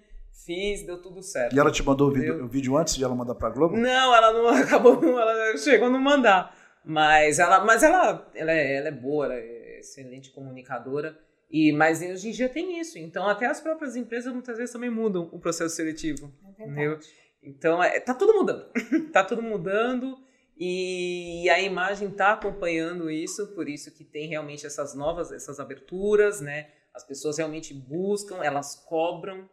[0.46, 1.56] fiz, deu tudo certo.
[1.56, 3.76] E ela te mandou o vídeo, o vídeo antes de ela mandar pra Globo?
[3.76, 6.54] Não, ela não acabou, ela chegou a não mandar.
[6.84, 11.18] Mas ela, mas ela, ela, é, ela é boa, ela é excelente comunicadora.
[11.54, 12.98] E, mas hoje em dia tem isso.
[12.98, 16.34] Então, até as próprias empresas muitas vezes também mudam o processo seletivo.
[16.58, 16.98] É entendeu?
[17.40, 18.72] Então, é, tá tudo mudando.
[19.14, 20.18] tá tudo mudando
[20.58, 26.40] e a imagem está acompanhando isso, por isso que tem realmente essas novas, essas aberturas,
[26.40, 26.72] né?
[26.92, 29.48] As pessoas realmente buscam, elas cobram,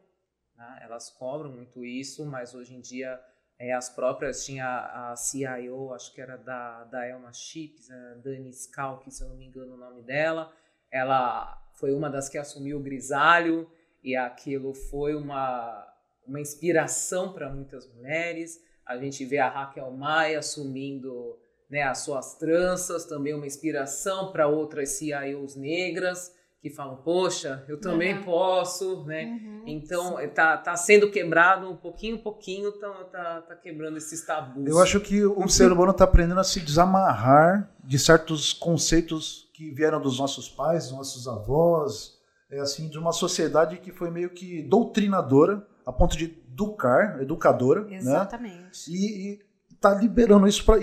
[0.57, 0.79] né?
[0.81, 3.19] elas cobram muito isso, mas hoje em dia
[3.59, 8.49] é, as próprias, tinha a, CIO, acho que era da, da Elma Chips, a Dani
[8.49, 10.51] Skalk, se eu não me engano o nome dela,
[10.91, 13.69] ela foi uma das que assumiu o grisalho
[14.03, 15.87] e aquilo foi uma,
[16.27, 18.59] uma inspiração para muitas mulheres.
[18.85, 21.39] A gente vê a Raquel Maia assumindo
[21.69, 27.79] né, as suas tranças, também uma inspiração para outras CIOs negras que falam, poxa, eu
[27.79, 28.23] também uhum.
[28.23, 29.25] posso, né?
[29.25, 34.23] Uhum, então tá, tá sendo quebrado um pouquinho, um pouquinho, tá, tá, tá quebrando esses
[34.23, 34.67] tabus.
[34.67, 39.71] Eu acho que o ser humano está aprendendo a se desamarrar de certos conceitos que
[39.71, 42.19] vieram dos nossos pais, dos nossos avós,
[42.51, 47.85] é assim, de uma sociedade que foi meio que doutrinadora, a ponto de educar, educadora,
[47.85, 47.95] né?
[47.95, 48.91] Exatamente.
[48.91, 48.97] Né?
[48.97, 49.39] E,
[49.73, 50.79] está liberando isso para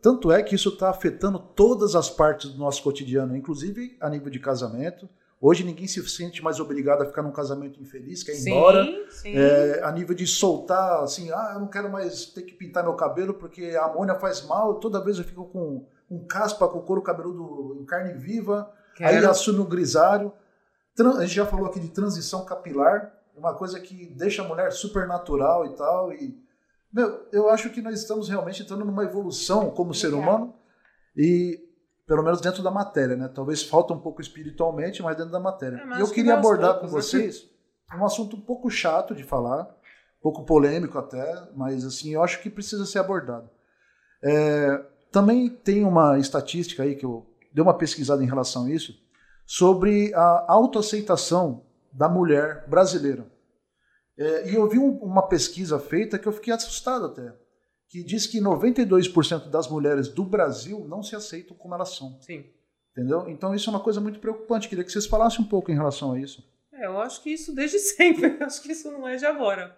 [0.00, 4.30] tanto é que isso está afetando todas as partes do nosso cotidiano, inclusive a nível
[4.30, 5.08] de casamento,
[5.40, 8.84] Hoje ninguém se sente mais obrigado a ficar num casamento infeliz, quer ir sim, embora.
[9.08, 9.36] Sim.
[9.36, 12.94] É, a nível de soltar, assim, ah, eu não quero mais ter que pintar meu
[12.94, 14.80] cabelo porque a amônia faz mal.
[14.80, 18.68] Toda vez eu fico com um caspa com couro cabeludo em carne viva.
[18.96, 19.16] Quero.
[19.16, 20.32] Aí assume o grisalho.
[20.98, 25.06] A gente já falou aqui de transição capilar, uma coisa que deixa a mulher super
[25.06, 26.12] natural e tal.
[26.12, 26.36] E,
[26.92, 30.52] meu, eu acho que nós estamos realmente entrando numa evolução como ser humano.
[31.16, 31.67] E
[32.08, 33.28] pelo menos dentro da matéria, né?
[33.28, 35.76] Talvez falta um pouco espiritualmente, mas dentro da matéria.
[35.76, 37.46] É, eu queria abordar com vocês
[37.94, 39.64] um assunto um pouco chato de falar,
[40.18, 43.50] um pouco polêmico até, mas assim, eu acho que precisa ser abordado.
[44.24, 44.82] É,
[45.12, 48.94] também tem uma estatística aí que eu dei uma pesquisada em relação a isso,
[49.46, 53.26] sobre a autoaceitação da mulher brasileira.
[54.16, 57.34] É, e eu vi um, uma pesquisa feita que eu fiquei assustado até
[57.88, 62.18] que diz que 92% das mulheres do Brasil não se aceitam como elas são.
[62.20, 62.44] Sim.
[62.92, 63.28] Entendeu?
[63.28, 64.68] Então isso é uma coisa muito preocupante.
[64.68, 66.44] Queria que vocês falassem um pouco em relação a isso.
[66.72, 68.36] É, eu acho que isso desde sempre.
[68.40, 69.76] Eu acho que isso não é de agora.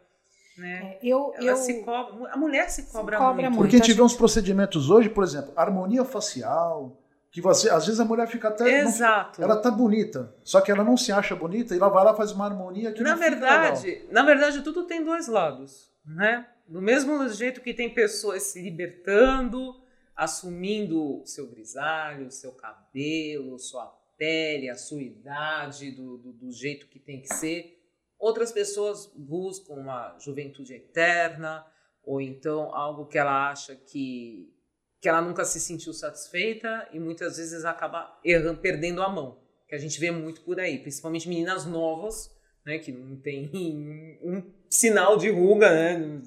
[0.59, 0.79] Né?
[0.83, 1.57] É, eu, Ela eu...
[1.57, 3.57] se cobra, a mulher se cobra, se cobra muito.
[3.57, 7.01] Porque a gente vê uns procedimentos hoje, por exemplo, harmonia facial,
[7.31, 8.81] que você, às vezes a mulher fica até.
[8.81, 9.41] Exato.
[9.41, 12.15] Não, ela tá bonita, só que ela não se acha bonita e ela vai lá
[12.15, 16.47] faz uma harmonia que na não verdade, Na verdade, tudo tem dois lados, né?
[16.71, 19.83] Do mesmo jeito que tem pessoas se libertando,
[20.17, 26.99] assumindo seu grisalho, seu cabelo, sua pele, a sua idade, do, do, do jeito que
[26.99, 27.81] tem que ser,
[28.21, 31.67] Outras pessoas buscam uma juventude eterna,
[32.05, 34.55] ou então algo que ela acha que,
[35.01, 39.75] que ela nunca se sentiu satisfeita e muitas vezes acaba errando, perdendo a mão, que
[39.75, 42.31] a gente vê muito por aí, principalmente meninas novas,
[42.65, 43.51] né, que não tem
[44.23, 46.21] um sinal de ruga, né?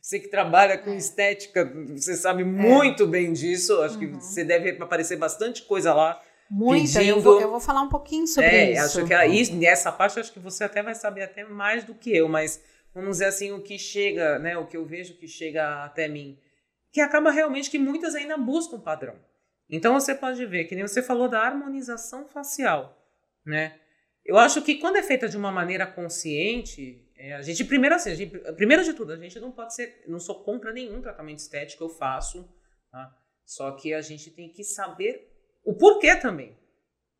[0.00, 0.96] Você que trabalha com é.
[0.96, 1.64] estética,
[1.96, 2.44] você sabe é.
[2.44, 3.80] muito bem disso.
[3.80, 4.00] Acho uhum.
[4.00, 6.20] que você deve aparecer bastante coisa lá.
[6.50, 8.98] Muita, eu vou, eu vou falar um pouquinho sobre é, isso.
[8.98, 12.14] Acho que aí, nessa parte, acho que você até vai saber até mais do que
[12.14, 12.62] eu, mas
[12.94, 14.58] vamos dizer assim, o que chega, né?
[14.58, 16.38] O que eu vejo que chega até mim,
[16.92, 19.16] que acaba realmente que muitas ainda buscam padrão.
[19.70, 22.96] Então você pode ver, que nem você falou da harmonização facial,
[23.44, 23.80] né?
[24.24, 28.14] Eu acho que quando é feita de uma maneira consciente, é, a gente primeiro assim,
[28.14, 31.84] gente, primeiro de tudo, a gente não pode ser, não sou contra nenhum tratamento estético,
[31.84, 32.48] eu faço,
[32.90, 33.14] tá?
[33.44, 35.30] Só que a gente tem que saber
[35.62, 36.56] o porquê também,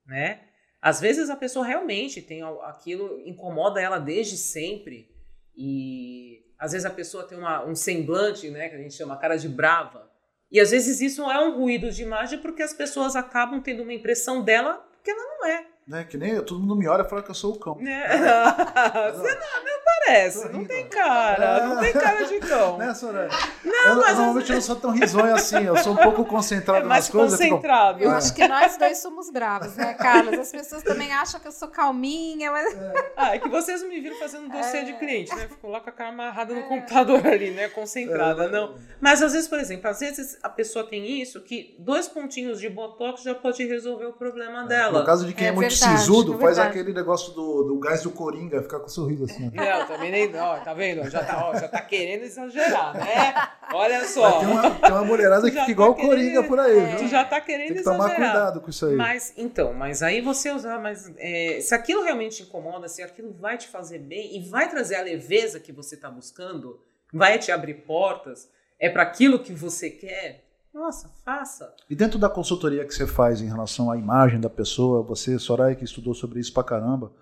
[0.06, 0.48] né?
[0.80, 5.08] Às vezes a pessoa realmente tem aquilo incomoda ela desde sempre
[5.56, 9.36] e às vezes a pessoa tem uma, um semblante, né, que a gente chama cara
[9.36, 10.10] de brava.
[10.50, 13.92] E às vezes isso é um ruído de imagem porque as pessoas acabam tendo uma
[13.92, 15.73] impressão dela que ela não é.
[15.86, 16.04] Né?
[16.04, 17.78] Que nem todo mundo me olha e fala que eu sou o cão.
[17.86, 18.08] É.
[19.12, 22.78] Você não, não parece, não tem cara, não tem cara de cão.
[22.78, 23.28] Né, Soraya?
[23.64, 26.84] Não, eu, mas normalmente eu não sou tão risonho assim, eu sou um pouco concentrado
[26.84, 27.38] é mais nas coisas.
[27.38, 28.02] concentrado.
[28.02, 30.38] Eu acho que nós dois somos bravos, né, Carlos?
[30.38, 32.74] As pessoas também acham que eu sou calminha, mas...
[32.74, 33.12] É.
[33.16, 34.84] Ah, é que vocês me viram fazendo dossiê é.
[34.84, 35.48] de cliente, né?
[35.48, 36.64] Ficou lá com a cara amarrada no é.
[36.64, 37.68] computador ali, né?
[37.68, 38.50] Concentrada, é.
[38.50, 38.74] não.
[39.00, 42.68] Mas às vezes, por exemplo, às vezes a pessoa tem isso, que dois pontinhos de
[42.68, 45.00] botox já pode resolver o problema dela.
[45.00, 48.10] No caso de quem é, muito verdade, sisudo, faz aquele negócio do, do gás do
[48.10, 49.50] Coringa, ficar com um sorriso assim.
[49.54, 50.36] Não, também nem.
[50.36, 51.08] Ó, tá vendo?
[51.08, 53.34] Já tá, ó, já tá querendo exagerar, né?
[53.72, 54.40] Olha só.
[54.40, 56.98] Tem uma, tem uma mulherada que fica igual o tá Coringa por aí, é, viu?
[56.98, 58.08] Tu já tá querendo tem que exagerar.
[58.08, 58.96] tomar cuidado com isso aí.
[58.96, 63.32] Mas, então, mas aí você usar, mas é, se aquilo realmente te incomoda, se aquilo
[63.32, 66.80] vai te fazer bem e vai trazer a leveza que você tá buscando,
[67.12, 71.72] vai te abrir portas, é para aquilo que você quer, nossa, faça.
[71.88, 75.76] E dentro da consultoria que você faz em relação à imagem da pessoa, você, Soraya,
[75.76, 77.12] que estudou sobre isso pra caramba,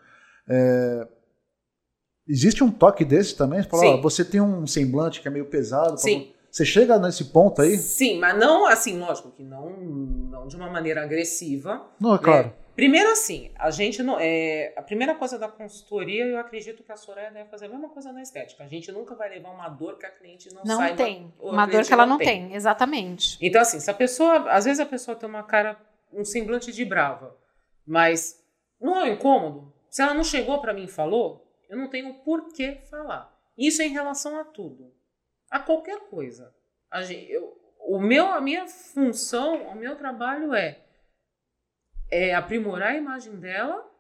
[0.49, 1.07] é...
[2.29, 3.63] existe um toque desse também?
[3.63, 5.99] Você fala, ó, você tem um semblante que é meio pesado.
[5.99, 6.33] Sim.
[6.51, 7.79] Você chega nesse ponto aí?
[7.79, 11.87] Sim, mas não assim, lógico que não, não de uma maneira agressiva.
[11.99, 12.49] Não, é claro.
[12.49, 12.53] Né?
[12.77, 14.19] Primeiro assim, a gente não.
[14.19, 17.89] É, a primeira coisa da consultoria, eu acredito que a Soraya deve fazer a mesma
[17.91, 18.65] coisa na estética.
[18.65, 20.97] A gente nunca vai levar uma dor que a cliente não, não saiba.
[20.97, 21.33] Tem.
[21.39, 22.49] Uma dor que ela não tem.
[22.49, 23.39] tem, exatamente.
[23.41, 24.51] Então, assim, se a pessoa.
[24.51, 25.79] Às vezes a pessoa tem uma cara,
[26.13, 27.37] um semblante de brava,
[27.87, 28.43] mas
[28.81, 29.73] não é um incômodo.
[29.91, 33.35] Se ela não chegou para mim e falou, eu não tenho por que falar.
[33.57, 34.95] Isso é em relação a tudo.
[35.51, 36.55] A qualquer coisa.
[36.91, 40.85] A gente, eu, o meu, a minha função, o meu trabalho é
[42.11, 43.91] é aprimorar a imagem dela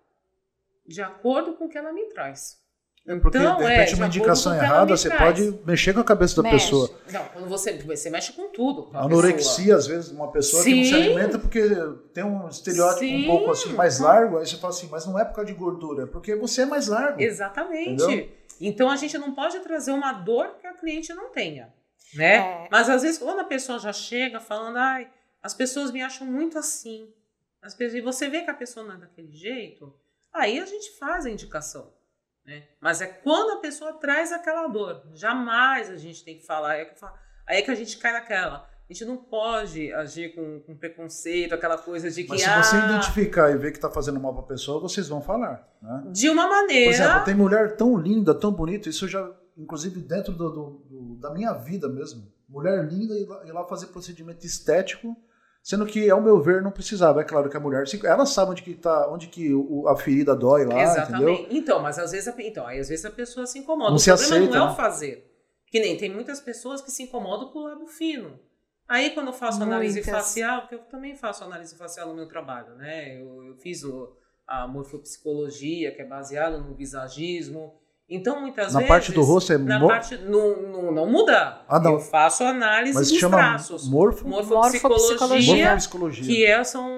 [0.86, 2.61] de acordo com o que ela me traz.
[3.05, 6.40] É porque então, de repente é, uma indicação errada, você pode mexer com a cabeça
[6.40, 6.66] da mexe.
[6.66, 6.90] pessoa.
[7.11, 8.84] Não, quando você, você mexe com tudo.
[8.84, 10.70] Com Anorexia, às vezes, uma pessoa Sim.
[10.70, 11.68] que não se alimenta porque
[12.14, 13.24] tem um estereótipo Sim.
[13.24, 15.59] um pouco assim mais largo, aí você fala assim, mas não é por causa de
[15.59, 17.20] gordura, é porque você é mais largo.
[17.20, 18.05] Exatamente.
[18.05, 18.28] Entendeu?
[18.61, 21.74] Então a gente não pode trazer uma dor que a cliente não tenha.
[22.14, 22.36] Né?
[22.36, 22.68] É.
[22.70, 25.09] Mas às vezes quando a pessoa já chega falando, ai,
[25.42, 27.09] as pessoas me acham muito assim.
[27.61, 29.92] As pessoas, e você vê que a pessoa não é daquele jeito,
[30.32, 31.90] aí a gente faz a indicação.
[32.45, 32.64] Né?
[32.80, 35.03] Mas é quando a pessoa traz aquela dor.
[35.14, 36.76] Jamais a gente tem que falar.
[36.76, 37.05] É que,
[37.47, 38.68] aí é que a gente cai naquela.
[38.88, 42.28] A gente não pode agir com, com preconceito, aquela coisa de que.
[42.28, 45.09] Mas se ah, você identificar e ver que está fazendo mal para a pessoa, vocês
[45.09, 45.66] vão falar.
[45.80, 46.05] Né?
[46.12, 46.90] De uma maneira.
[46.90, 51.16] Por exemplo, tem mulher tão linda, tão bonita, isso já, inclusive dentro do, do, do
[51.20, 52.30] da minha vida mesmo.
[52.49, 55.16] Mulher linda ir lá fazer procedimento estético
[55.62, 57.20] Sendo que, ao meu ver, não precisava.
[57.20, 60.34] É claro que a mulher, ela sabe onde que, tá, onde que o, a ferida
[60.34, 61.42] dói lá, Exatamente.
[61.42, 61.56] Entendeu?
[61.56, 63.90] Então, mas às vezes, a, então, aí, às vezes a pessoa se incomoda.
[63.90, 64.72] Não o se problema aceita, não é né?
[64.72, 65.32] o fazer.
[65.66, 68.40] Que nem tem muitas pessoas que se incomodam com o lábio fino.
[68.88, 69.74] Aí, quando eu faço Muitas.
[69.74, 73.16] análise facial, porque eu também faço análise facial no meu trabalho, né?
[73.16, 77.80] Eu, eu fiz o, a morfopsicologia, que é baseada no visagismo.
[78.09, 78.90] Então, muitas na vezes.
[78.90, 79.88] Na parte do rosto é na mor...
[79.88, 81.62] parte não, não, não muda.
[81.68, 81.94] Ah, não.
[81.94, 83.88] Eu faço análise Mas dos chama traços.
[83.88, 84.28] Morfo...
[84.28, 86.24] Morfopsicologia, morfopsicologia.
[86.26, 86.90] Que é, são.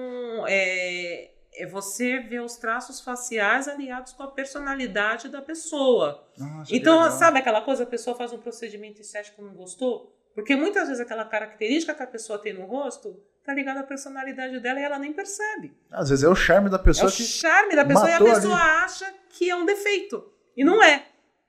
[0.47, 6.27] É, é você ver os traços faciais aliados com a personalidade da pessoa.
[6.37, 10.13] Nossa, então, sabe aquela coisa, a pessoa faz um procedimento estético e não gostou?
[10.33, 14.59] Porque muitas vezes aquela característica que a pessoa tem no rosto tá ligada à personalidade
[14.59, 15.73] dela e ela nem percebe.
[15.89, 17.05] Às vezes é o charme da pessoa.
[17.05, 18.83] É o charme da pessoa e a pessoa ali.
[18.83, 20.34] acha que é um defeito.
[20.55, 21.07] E não é,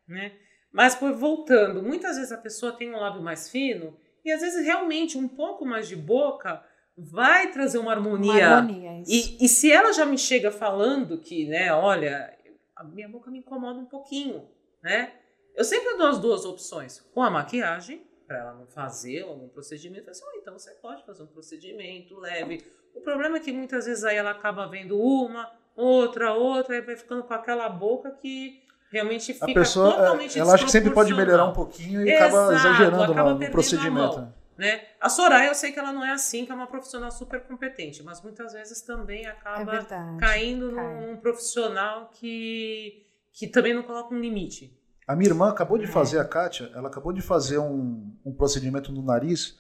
[0.08, 0.32] né?
[0.72, 4.64] Mas por voltando, muitas vezes a pessoa tem um lábio mais fino e às vezes
[4.64, 6.62] realmente um pouco mais de boca
[6.96, 8.48] vai trazer uma harmonia.
[8.48, 12.36] Uma harmonia e, e se ela já me chega falando que, né, olha,
[12.74, 14.48] a minha boca me incomoda um pouquinho,
[14.82, 15.12] né?
[15.54, 17.00] Eu sempre dou as duas opções.
[17.14, 21.22] Com a maquiagem, para ela não fazer algum procedimento, assim, oh, então você pode fazer
[21.22, 22.62] um procedimento leve.
[22.94, 26.96] O problema é que muitas vezes aí ela acaba vendo uma, outra, outra, e vai
[26.96, 30.90] ficando com aquela boca que realmente fica a pessoa, é, totalmente Ela acha que sempre
[30.90, 34.28] pode melhorar um pouquinho e Exato, acaba exagerando acaba no, no procedimento.
[34.58, 34.80] Né?
[35.00, 38.02] A Soraya, eu sei que ela não é assim, que é uma profissional super competente,
[38.02, 41.06] mas muitas vezes também acaba É verdade, caindo cai.
[41.06, 44.72] num profissional que, que também não coloca um limite.
[45.06, 45.88] A minha irmã acabou de É.
[45.88, 49.58] fazer, a Kátia, ela acabou de fazer um, um procedimento no nariz.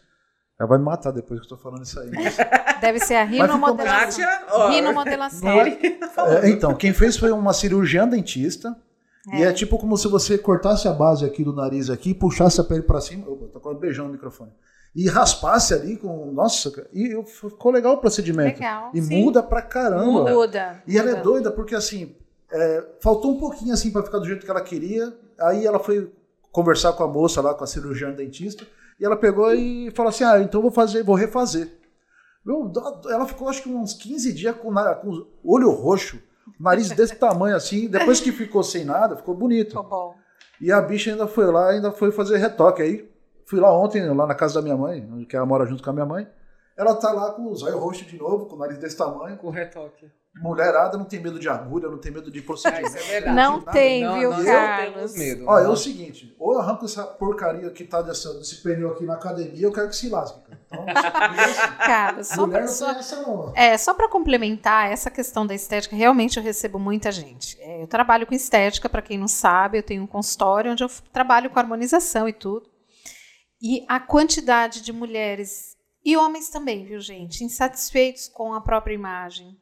[0.58, 2.10] Ela vai me matar depois que eu tô falando isso aí.
[2.80, 4.24] Deve ser a rinomodelação.
[4.24, 5.60] Kátia, ó, Rinomodelação.
[5.60, 6.40] ele tá.
[6.42, 8.74] É, então, quem fez foi uma cirurgiã dentista.
[9.32, 9.46] E É.
[9.46, 12.82] é tipo como se você cortasse a base aqui do nariz aqui, puxasse a pele
[12.82, 13.28] pra cima.
[13.28, 14.52] Opa, tô quase beijando o microfone.
[14.94, 16.32] E raspasse ali com.
[16.32, 18.58] Nossa, e ficou legal o procedimento.
[18.60, 18.90] Legal.
[18.94, 19.24] E Sim.
[19.24, 20.04] muda pra caramba.
[20.06, 20.32] Muda.
[20.32, 20.82] Muda.
[20.86, 21.22] E ela é muda.
[21.24, 22.14] doida porque assim,
[22.50, 25.12] é, faltou um pouquinho assim para ficar do jeito que ela queria.
[25.38, 26.10] Aí ela foi
[26.50, 28.66] conversar com a moça lá, com a cirurgiã dentista,
[28.98, 31.76] e ela pegou e falou assim: "Ah, então vou fazer, vou refazer".
[32.42, 32.72] Meu,
[33.10, 36.18] ela ficou acho que uns 15 dias com, com olho roxo,
[36.58, 39.70] nariz desse tamanho assim, depois que ficou sem nada, ficou bonito.
[39.70, 40.14] Ficou bom.
[40.60, 43.10] E a bicha ainda foi lá, ainda foi fazer retoque aí.
[43.44, 45.92] Fui lá ontem, lá na casa da minha mãe, que ela mora junto com a
[45.92, 46.28] minha mãe.
[46.76, 49.36] Ela tá lá com os olhos roxos de novo, com o nariz desse tamanho.
[49.36, 50.10] Com o retoque.
[50.38, 52.96] Mulherada não tem medo de agulha, não tem medo de Ah, procedimento.
[52.96, 53.20] isso é.
[53.32, 53.72] Não nada.
[53.72, 54.94] tem, Não, viu, não Carlos?
[54.94, 55.44] temos medo.
[55.48, 59.04] Ó, é o seguinte, ou eu arranco essa porcaria que tá dessa, desse pneu aqui
[59.04, 60.60] na academia, eu quero que se lasque, cara.
[60.66, 60.84] Então,
[61.86, 63.52] Carlos, só mulher pra, não só, essa.
[63.54, 67.56] É, só para complementar essa questão da estética, realmente eu recebo muita gente.
[67.60, 70.90] É, eu trabalho com estética, para quem não sabe, eu tenho um consultório onde eu
[71.12, 72.68] trabalho com harmonização e tudo.
[73.60, 79.56] E a quantidade de mulheres e homens também, viu, gente, insatisfeitos com a própria imagem.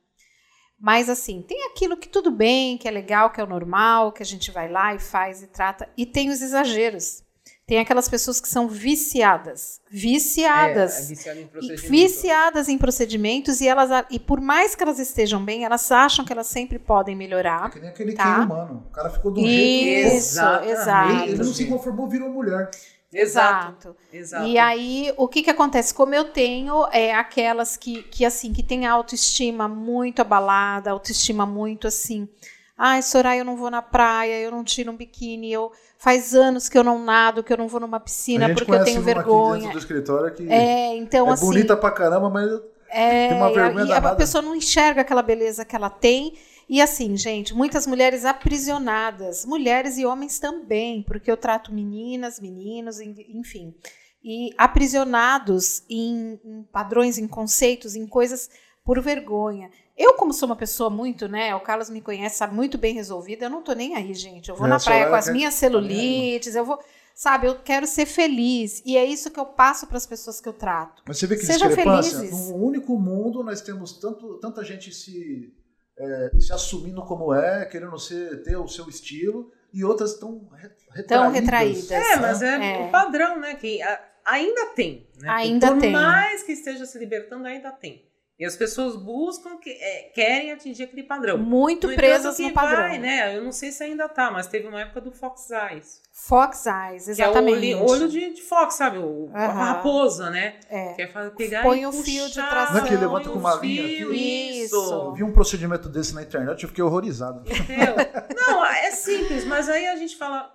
[0.84, 4.22] Mas assim, tem aquilo que tudo bem, que é legal, que é o normal, que
[4.22, 7.22] a gente vai lá e faz e trata, e tem os exageros.
[7.66, 11.90] Tem aquelas pessoas que são viciadas, viciadas É, é em e procedimento.
[11.90, 16.32] viciadas em procedimentos e elas e por mais que elas estejam bem, elas acham que
[16.34, 17.70] elas sempre podem É melhorar.
[17.70, 18.40] que nem aquele Tá.
[18.42, 18.84] Humano.
[18.86, 20.16] O cara ficou de um jeito.
[20.16, 20.70] Isso, Exatamente.
[20.72, 21.12] exato.
[21.22, 22.70] Ele, ele não se conformou, virou mulher.
[23.14, 23.96] Exato.
[24.12, 24.46] Exato.
[24.46, 25.94] E aí, o que que acontece?
[25.94, 31.46] Como eu tenho é aquelas que, que assim, que têm a autoestima muito abalada, autoestima
[31.46, 32.28] muito assim.
[32.76, 36.68] Ai, Soraya, eu não vou na praia, eu não tiro um biquíni, eu faz anos
[36.68, 39.10] que eu não nado, que eu não vou numa piscina a porque eu tenho uma
[39.12, 39.58] aqui vergonha.
[39.60, 42.50] dentro do escritório que É, então é assim, bonita pra caramba, mas
[42.88, 44.16] É, Tem uma e a- vergonha e a danada.
[44.16, 46.34] pessoa não enxerga aquela beleza que ela tem.
[46.68, 53.00] E assim, gente, muitas mulheres aprisionadas, mulheres e homens também, porque eu trato meninas, meninos,
[53.00, 53.74] en- enfim,
[54.22, 58.48] e aprisionados em, em padrões, em conceitos, em coisas
[58.84, 59.70] por vergonha.
[59.96, 61.54] Eu, como sou uma pessoa muito, né?
[61.54, 64.48] O Carlos me conhece, sabe, muito bem resolvida, eu não tô nem aí, gente.
[64.48, 66.78] Eu vou É, na praia com as minhas celulites, eu vou.
[67.14, 68.82] Sabe, eu quero ser feliz.
[68.84, 71.00] E é isso que eu passo para as pessoas que eu trato.
[71.06, 72.18] Mas você vê que Sejam discrepância.
[72.18, 72.48] felizes.
[72.50, 75.52] No único mundo nós temos tanto, tanta gente se,
[75.98, 80.70] é, se assumindo como é, querendo ser, ter o seu estilo, e outras estão re-
[80.92, 81.06] retraídas.
[81.08, 81.90] Tão retraídas.
[81.90, 82.86] É, mas é, É.
[82.86, 83.54] o padrão, né?
[83.54, 85.06] Que a- ainda tem.
[85.20, 85.28] Né?
[85.30, 85.90] Ainda Por tem.
[85.92, 88.04] mais que esteja se libertando, ainda tem.
[88.36, 91.38] E as pessoas buscam, que, é, querem atingir aquele padrão.
[91.38, 92.78] Muito No entanto, presas no padrão.
[92.88, 93.36] Vai, né?
[93.36, 96.02] Eu não sei se ainda tá, mas teve uma época do Fox Eyes.
[96.12, 97.74] Fox Eyes, Que é o exatamente.
[97.74, 98.98] olho, olho de, de Fox, sabe?
[98.98, 99.52] O, A Aham.
[99.74, 100.58] raposa, né?
[100.68, 100.94] É.
[100.94, 102.74] Que é pegar Põe o fio de tração.
[102.76, 104.62] Não é que levanta com uma linha fio, aqui?
[104.64, 104.74] Isso.
[104.74, 107.40] Eu vi um procedimento desse na internet, eu fiquei horrorizado.
[107.48, 107.94] Entendeu?
[108.36, 110.52] Não, é simples, mas aí a gente fala.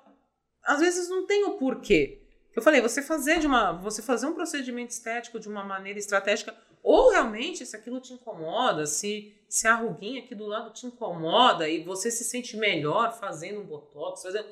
[0.66, 2.22] Às vezes não tem o porquê.
[2.54, 3.72] Eu falei, você fazer de uma.
[3.74, 6.54] Você fazer um procedimento estético de uma maneira estratégica,
[6.84, 11.68] ou realmente, se aquilo te incomoda, se, se a ruguinha aqui do lado te incomoda
[11.68, 14.48] e você se sente melhor fazendo um botox, fazendo.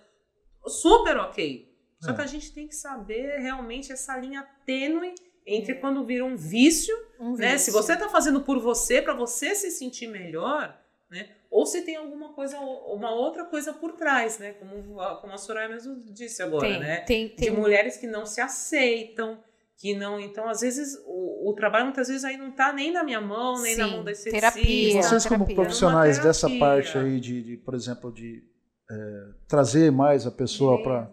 [0.65, 1.73] Super ok.
[2.01, 2.15] Só É.
[2.15, 5.13] que a gente tem que saber realmente essa linha tênue
[5.45, 5.75] entre É.
[5.75, 7.57] quando vira um vício Um né?
[7.57, 7.73] Se vício.
[7.73, 10.77] você está fazendo por você, para você se sentir melhor,
[11.09, 11.29] né?
[11.49, 14.51] Ou se tem alguma coisa, uma outra coisa por trás, né?
[14.53, 16.97] Como, a- como a Soraya mesmo disse agora, tem, né?
[17.01, 17.49] tem, De tem.
[17.51, 19.41] mulheres que não se aceitam,
[19.77, 20.19] que não.
[20.19, 23.61] Então, às vezes, o, o trabalho muitas vezes aí não tá nem na minha mão,
[23.61, 24.51] nem na Sim, mão da esteticista.
[24.53, 25.01] terapia.
[25.03, 25.55] Vocês, como terapia.
[25.55, 26.59] profissionais Uma dessa terapia.
[26.67, 28.43] parte aí, de, de, por exemplo, de
[28.89, 31.11] é, trazer mais a pessoa para.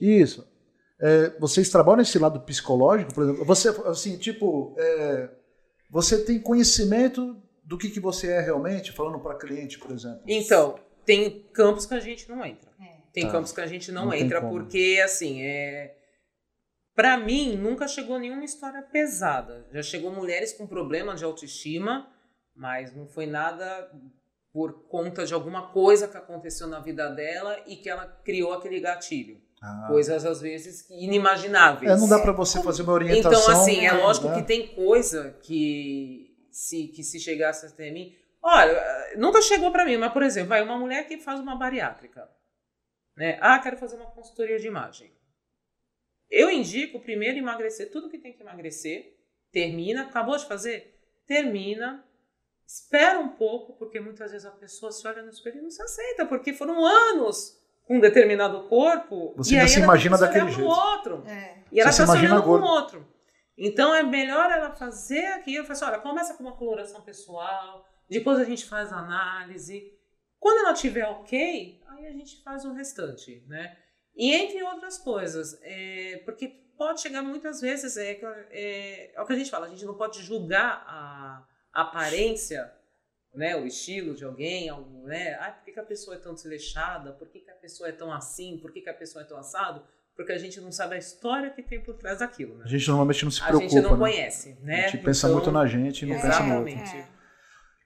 [0.00, 0.46] Isso.
[1.00, 3.44] É, vocês trabalham nesse lado psicológico, por exemplo?
[3.44, 5.30] Você, assim, tipo, é,
[5.90, 10.20] você tem conhecimento do que, que você é realmente, falando para cliente, por exemplo?
[10.28, 12.70] Então, tem campos que a gente não entra.
[12.80, 12.92] É.
[13.12, 13.32] Tem Tá.
[13.32, 15.96] campos que a gente não, Não entra, porque, assim, é.
[16.94, 19.66] Pra mim, nunca chegou nenhuma história pesada.
[19.72, 22.06] Já chegou mulheres com problema de autoestima,
[22.54, 23.90] mas não foi nada
[24.52, 28.78] por conta de alguma coisa que aconteceu na vida dela e que ela criou aquele
[28.80, 29.40] gatilho.
[29.62, 29.86] Ah.
[29.88, 31.90] Coisas, às vezes, inimagináveis.
[31.90, 33.40] É, não dá para você fazer uma orientação.
[33.40, 34.34] Então, assim, é lógico né?
[34.34, 38.14] que tem coisa que se, que se chegasse até mim...
[38.42, 42.28] Olha, nunca chegou para mim, mas, por exemplo, vai uma mulher que faz uma bariátrica.
[43.16, 43.38] Né?
[43.40, 45.12] Ah, quero fazer uma consultoria de imagem.
[46.32, 49.14] Eu indico primeiro emagrecer tudo que tem que emagrecer,
[49.52, 50.98] termina, acabou de fazer?
[51.26, 52.02] Termina,
[52.66, 55.82] espera um pouco, porque muitas vezes a pessoa se olha no espelho e não se
[55.82, 59.34] aceita, porque foram anos com um determinado corpo.
[59.36, 60.66] Você e ainda se imagina tá daquele jeito.
[60.66, 61.58] Outro, é.
[61.70, 63.06] E ela está se olhando com o outro.
[63.58, 65.66] Então é melhor ela fazer aquilo.
[65.66, 69.92] Falar assim, olha, começa com uma coloração pessoal, depois a gente faz a análise.
[70.40, 73.76] Quando ela tiver ok, aí a gente faz o restante, né?
[74.16, 78.12] E entre outras coisas, é, porque pode chegar muitas vezes, é,
[78.50, 82.72] é, é, o que a gente fala, a gente não pode julgar a, a aparência,
[83.34, 84.70] né, o estilo de alguém,
[85.04, 87.88] né, ah, por que, que a pessoa é tão desleixada, por que, que a pessoa
[87.88, 89.82] é tão assim, por que, que a pessoa é tão assado,
[90.14, 92.58] porque a gente não sabe a história que tem por trás daquilo.
[92.58, 92.64] Né?
[92.66, 93.64] A gente normalmente não se preocupa.
[93.64, 93.98] A gente não né?
[93.98, 94.84] conhece, né?
[94.84, 96.74] A gente pensa então, muito na gente e não pensa no outro.
[96.74, 97.08] É.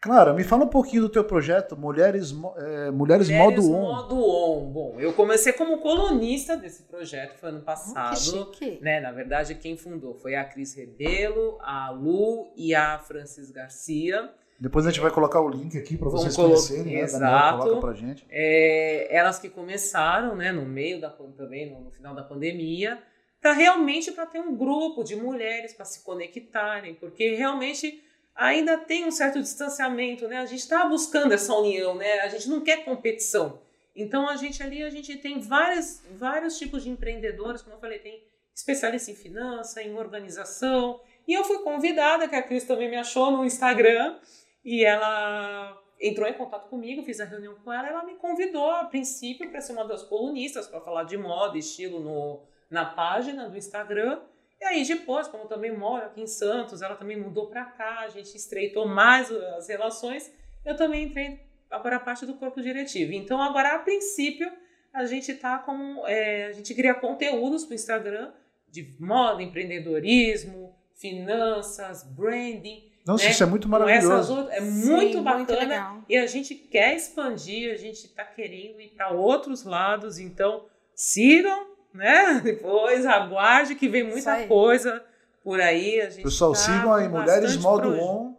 [0.06, 3.82] Clara, me fala um pouquinho do teu projeto Mulheres, é, Mulheres, Mulheres Modo On.
[3.82, 4.70] Modo On.
[4.70, 8.46] Bom, eu comecei como colunista desse projeto, foi ano passado.
[8.52, 9.00] que né?
[9.00, 14.30] Na verdade, quem fundou foi a Cris Rebelo, a Lu e a Francis Garcia.
[14.60, 17.00] Depois a gente vai colocar o link aqui para vocês conhecerem, né?
[17.00, 17.58] Exato.
[17.58, 18.24] Coloca pra gente.
[18.30, 22.98] É, elas que começaram, né, no meio da também no, no final da pandemia,
[23.40, 28.02] para realmente para ter um grupo de mulheres para se conectarem, porque realmente
[28.36, 30.38] ainda tem um certo distanciamento, né?
[30.38, 32.20] A gente está buscando essa união, né?
[32.20, 33.60] A gente não quer competição.
[33.94, 37.98] Então a gente ali a gente tem várias, vários tipos de empreendedores, como eu falei,
[37.98, 38.22] tem
[38.54, 41.00] especialista em finança, em organização.
[41.26, 44.18] E eu fui convidada, que a Cris também me achou no Instagram,
[44.64, 48.84] e ela entrou em contato comigo, fiz a reunião com ela, ela me convidou a
[48.84, 53.56] princípio para ser uma das colunistas para falar de moda, estilo no, na página do
[53.56, 54.20] Instagram.
[54.60, 58.00] E aí depois, como eu também moro aqui em Santos, ela também mudou para cá,
[58.00, 60.32] a gente estreitou mais as relações,
[60.64, 61.40] eu também entrei
[61.70, 63.12] agora a parte do corpo diretivo.
[63.12, 64.50] Então agora a princípio
[64.92, 68.32] a gente tá com é, a gente cria conteúdos para o Instagram
[68.70, 72.90] de moda, empreendedorismo, finanças, branding.
[73.06, 73.30] Nossa, né?
[73.30, 74.36] isso é muito maravilhoso.
[74.36, 78.80] Outras, é Sim, muito bacana muito e a gente quer expandir, a gente está querendo
[78.80, 80.18] ir para outros lados.
[80.18, 82.40] Então sigam né?
[82.44, 85.02] Depois aguarde que vem muita coisa
[85.42, 86.00] por aí.
[86.00, 88.36] A gente Pessoal, tá sigam aí Mulheres Modo On.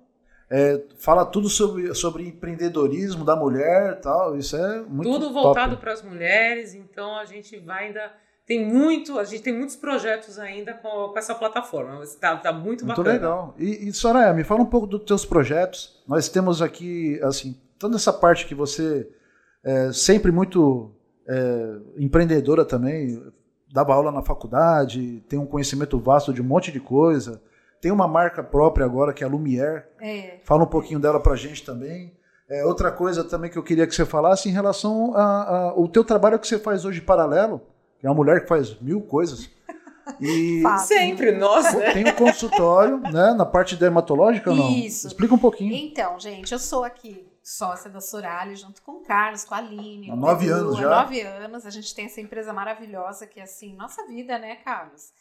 [0.49, 4.38] É, fala tudo sobre, sobre empreendedorismo da mulher tal.
[4.38, 8.12] Isso é muito Tudo voltado para as mulheres, então a gente vai ainda.
[8.45, 12.01] Tem muito, a gente tem muitos projetos ainda com, com essa plataforma.
[12.01, 13.10] Está tá muito, muito bacana.
[13.10, 13.55] Muito legal.
[13.60, 16.01] E, e Soraya, me fala um pouco dos teus projetos.
[16.08, 19.05] Nós temos aqui, assim, toda essa parte que você
[19.64, 20.95] é sempre muito
[21.28, 23.22] é, empreendedora também,
[23.72, 27.41] dava aula na faculdade, tem um conhecimento vasto de um monte de coisa.
[27.80, 29.86] Tem uma marca própria agora, que é a Lumière.
[30.01, 30.39] É.
[30.43, 32.13] Fala um pouquinho dela pra gente também.
[32.49, 36.39] É, outra coisa também que eu queria que você falasse em relação ao teu trabalho
[36.39, 37.61] que você faz hoje paralelo,
[37.99, 39.49] que é uma mulher que faz mil coisas.
[40.20, 41.93] E sempre nós, né?
[41.93, 44.70] Tem um consultório, né, na parte dermatológica ou não?
[44.70, 45.08] Isso.
[45.08, 45.74] Explica um pouquinho.
[45.74, 50.12] Então, gente, eu sou aqui sócia da Sorali, junto com o Carlos, com a Aline.
[50.12, 50.86] Há nove anos já.
[50.88, 51.66] Há nove anos.
[51.66, 55.14] A gente tem essa empresa maravilhosa que é assim, nossa vida, né, Carlos?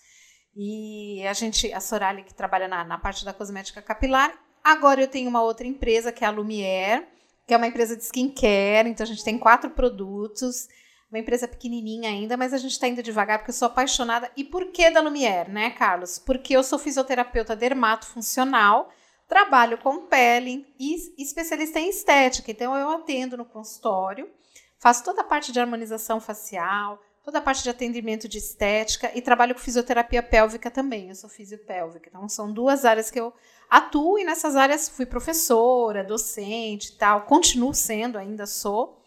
[0.57, 4.32] E a gente, a Sorali, que trabalha na, na parte da cosmética capilar.
[4.64, 7.07] Agora eu tenho uma outra empresa, que é a Lumière,
[7.47, 8.89] que é uma empresa de skincare.
[8.89, 10.66] Então a gente tem quatro produtos.
[11.11, 14.31] Uma empresa pequenininha ainda, mas a gente está indo devagar porque eu sou apaixonada.
[14.37, 16.19] E por que da Lumière, né, Carlos?
[16.19, 18.91] Porque eu sou fisioterapeuta dermato funcional
[19.29, 22.51] Trabalho com pele e especialista em estética.
[22.51, 24.31] Então, eu atendo no consultório,
[24.79, 29.20] faço toda a parte de harmonização facial, toda a parte de atendimento de estética e
[29.20, 31.09] trabalho com fisioterapia pélvica também.
[31.09, 32.09] Eu sou fisiopélvica.
[32.09, 33.33] Então, são duas áreas que eu
[33.69, 37.23] atuo e nessas áreas fui professora, docente e tal.
[37.23, 39.03] Continuo sendo, ainda sou.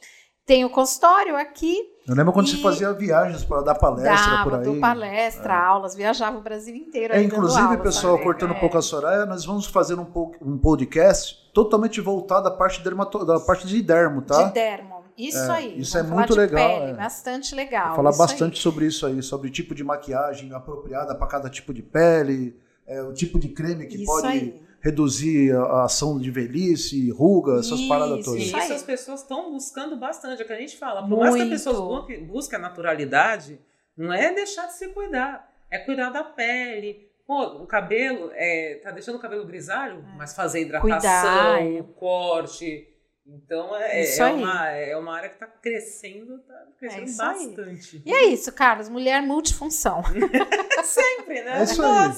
[0.49, 1.77] Tenho consultório aqui
[2.07, 2.49] eu lembro quando e...
[2.49, 4.65] você fazia viagens para dar palestra Dava, por aí.
[4.65, 5.57] Dava, palestra, é.
[5.57, 7.13] aulas, viajava o Brasil inteiro.
[7.13, 8.57] É, inclusive, aulas, pessoal, cortando é.
[8.57, 10.07] um pouco a Soraya, nós vamos fazer um,
[10.41, 14.45] um podcast totalmente voltado à parte, dermato, da parte de dermo, tá?
[14.45, 15.03] De dermo.
[15.15, 15.79] Isso é, aí.
[15.79, 16.79] Isso é muito legal.
[16.79, 16.95] Pele, é.
[16.95, 17.87] Bastante legal.
[17.89, 18.63] Vou falar bastante aí.
[18.63, 23.13] sobre isso aí, sobre tipo de maquiagem apropriada para cada tipo de pele, é, o
[23.13, 27.89] tipo de creme que isso pode aí reduzir a ação de velhice, ruga, essas isso,
[27.89, 28.43] paradas todas.
[28.43, 31.01] Isso as pessoas estão buscando bastante, é o que a gente fala.
[31.01, 31.21] Por Muito.
[31.21, 33.59] mais que a pessoa busque a naturalidade,
[33.95, 37.09] não é deixar de se cuidar, é cuidar da pele.
[37.27, 40.17] Pô, o cabelo, é, tá deixando o cabelo grisalho, é.
[40.17, 41.93] mas fazer hidratação, Cuidar.
[41.95, 42.87] corte.
[43.27, 47.97] Então é, é, uma, é uma área que está crescendo, tá crescendo é bastante.
[47.97, 48.03] Aí.
[48.03, 50.01] E é isso, Carlos, mulher multifunção.
[50.83, 51.59] Sempre, né?
[51.59, 52.11] É isso aí.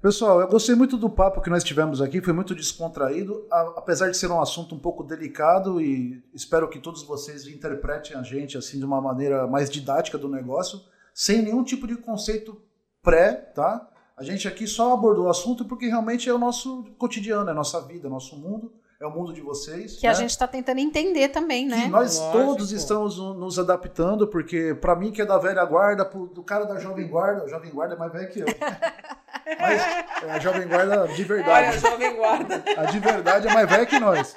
[0.00, 4.16] Pessoal, eu gostei muito do papo que nós tivemos aqui, foi muito descontraído, apesar de
[4.16, 8.78] ser um assunto um pouco delicado e espero que todos vocês interpretem a gente assim
[8.78, 10.80] de uma maneira mais didática do negócio,
[11.12, 12.56] sem nenhum tipo de conceito
[13.02, 13.88] pré, tá?
[14.16, 17.56] A gente aqui só abordou o assunto porque realmente é o nosso cotidiano, é a
[17.56, 19.96] nossa vida, é o nosso mundo é o mundo de vocês.
[19.96, 20.12] Que né?
[20.12, 21.82] a gente está tentando entender também, né?
[21.82, 22.32] Que nós Lógico.
[22.32, 26.64] todos estamos nos adaptando, porque para mim que é da velha guarda, pro, do cara
[26.64, 28.46] da jovem guarda, o jovem guarda é mais velho que eu.
[29.60, 29.80] Mas
[30.24, 31.68] é a jovem guarda de verdade.
[31.68, 32.64] Olha, a jovem guarda.
[32.76, 34.34] A de verdade é mais velha que nós.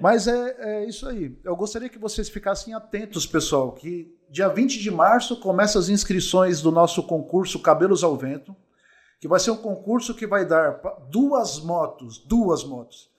[0.00, 1.38] Mas é, é isso aí.
[1.44, 6.60] Eu gostaria que vocês ficassem atentos, pessoal, que dia 20 de março começa as inscrições
[6.60, 8.54] do nosso concurso Cabelos ao Vento,
[9.20, 13.14] que vai ser um concurso que vai dar duas motos, duas motos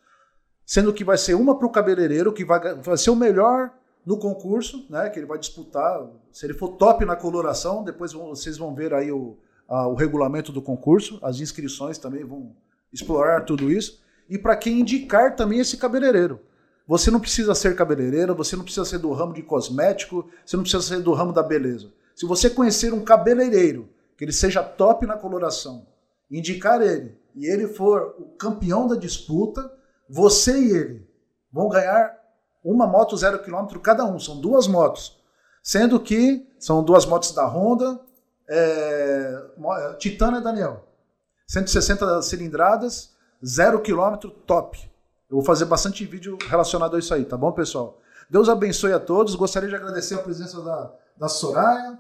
[0.66, 3.72] sendo que vai ser uma para o cabeleireiro, que vai, vai ser o melhor
[4.06, 6.06] no concurso, né, que ele vai disputar.
[6.32, 9.38] Se ele for top na coloração, depois vocês vão ver aí o,
[9.68, 12.56] a, o regulamento do concurso, as inscrições também vão
[12.92, 14.02] explorar tudo isso.
[14.30, 16.40] E para quem indicar também esse cabeleireiro.
[16.88, 20.64] Você não precisa ser cabeleireiro, você não precisa ser do ramo de cosmético, você não
[20.64, 21.92] precisa ser do ramo da beleza.
[22.16, 25.88] Se você conhecer um cabeleireiro, que ele seja top na coloração,
[26.30, 29.70] indicar ele, e ele for o campeão da disputa,
[30.08, 31.08] você e ele
[31.52, 32.16] vão ganhar
[32.64, 34.20] uma moto zero quilômetro cada um.
[34.20, 35.20] São duas motos.
[35.62, 38.00] Sendo que são duas motos da Honda,
[38.50, 39.42] é,
[39.98, 40.86] Titana e Daniel.
[41.48, 43.16] 160 cilindradas,
[43.46, 44.80] zero quilômetro, top.
[45.30, 48.00] Eu vou fazer bastante vídeo relacionado a isso aí, tá bom, pessoal?
[48.30, 49.36] Deus abençoe a todos.
[49.36, 52.00] Gostaria de agradecer a presença da, da Soraya,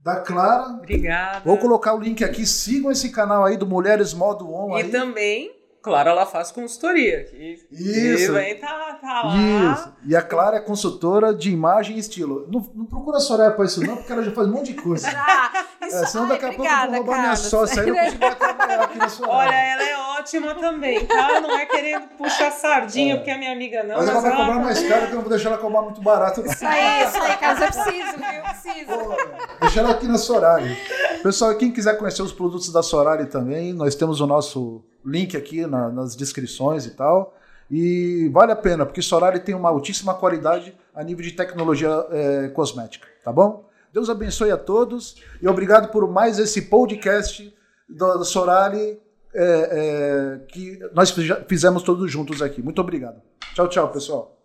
[0.00, 0.68] da Clara.
[0.70, 1.42] Obrigada.
[1.44, 2.46] Vou colocar o link aqui.
[2.46, 4.78] Sigam esse canal aí do Mulheres Modo On.
[4.78, 4.90] E aí.
[4.90, 7.24] também Clara ela faz consultoria.
[7.24, 8.36] Que, Isso.
[8.36, 9.34] E tá, tá lá.
[9.34, 9.92] Isso.
[10.04, 12.46] E a Clara é consultora de imagem e estilo.
[12.52, 14.82] Não, não procura a Soraya pra isso, não, porque ela já faz um monte de
[14.82, 15.08] coisa.
[15.08, 18.34] Ah, isso, é, senão daqui a pouco eu vou roubar minha sócia aí eu consigo
[18.36, 19.38] trabalhar aqui na Soraya.
[19.38, 21.40] Olha, ela é ótima também, tá?
[21.40, 23.16] Não é querendo puxar sardinha, é.
[23.16, 23.96] porque é minha amiga não.
[23.96, 26.02] Mas, mas ela vai cobrar mais caro, que eu não vou deixar ela cobrar muito
[26.02, 26.42] barato.
[26.44, 28.42] Isso aí, isso aí, caso eu preciso, viu?
[28.42, 29.16] Preciso.
[29.60, 30.76] deixa ela aqui na Soraya.
[31.22, 35.66] Pessoal, quem quiser conhecer os produtos da Soraya também, nós temos o nosso link aqui
[35.66, 37.34] na, nas descrições e tal.
[37.70, 42.48] E vale a pena, porque Sorari tem uma altíssima qualidade a nível de tecnologia é,
[42.48, 43.68] cosmética, tá bom?
[43.92, 47.54] Deus abençoe a todos e obrigado por mais esse podcast
[47.88, 49.00] da Sorari
[49.32, 51.14] é, é, que nós
[51.48, 52.62] fizemos todos juntos aqui.
[52.62, 53.20] Muito obrigado.
[53.54, 54.39] Tchau, tchau, pessoal.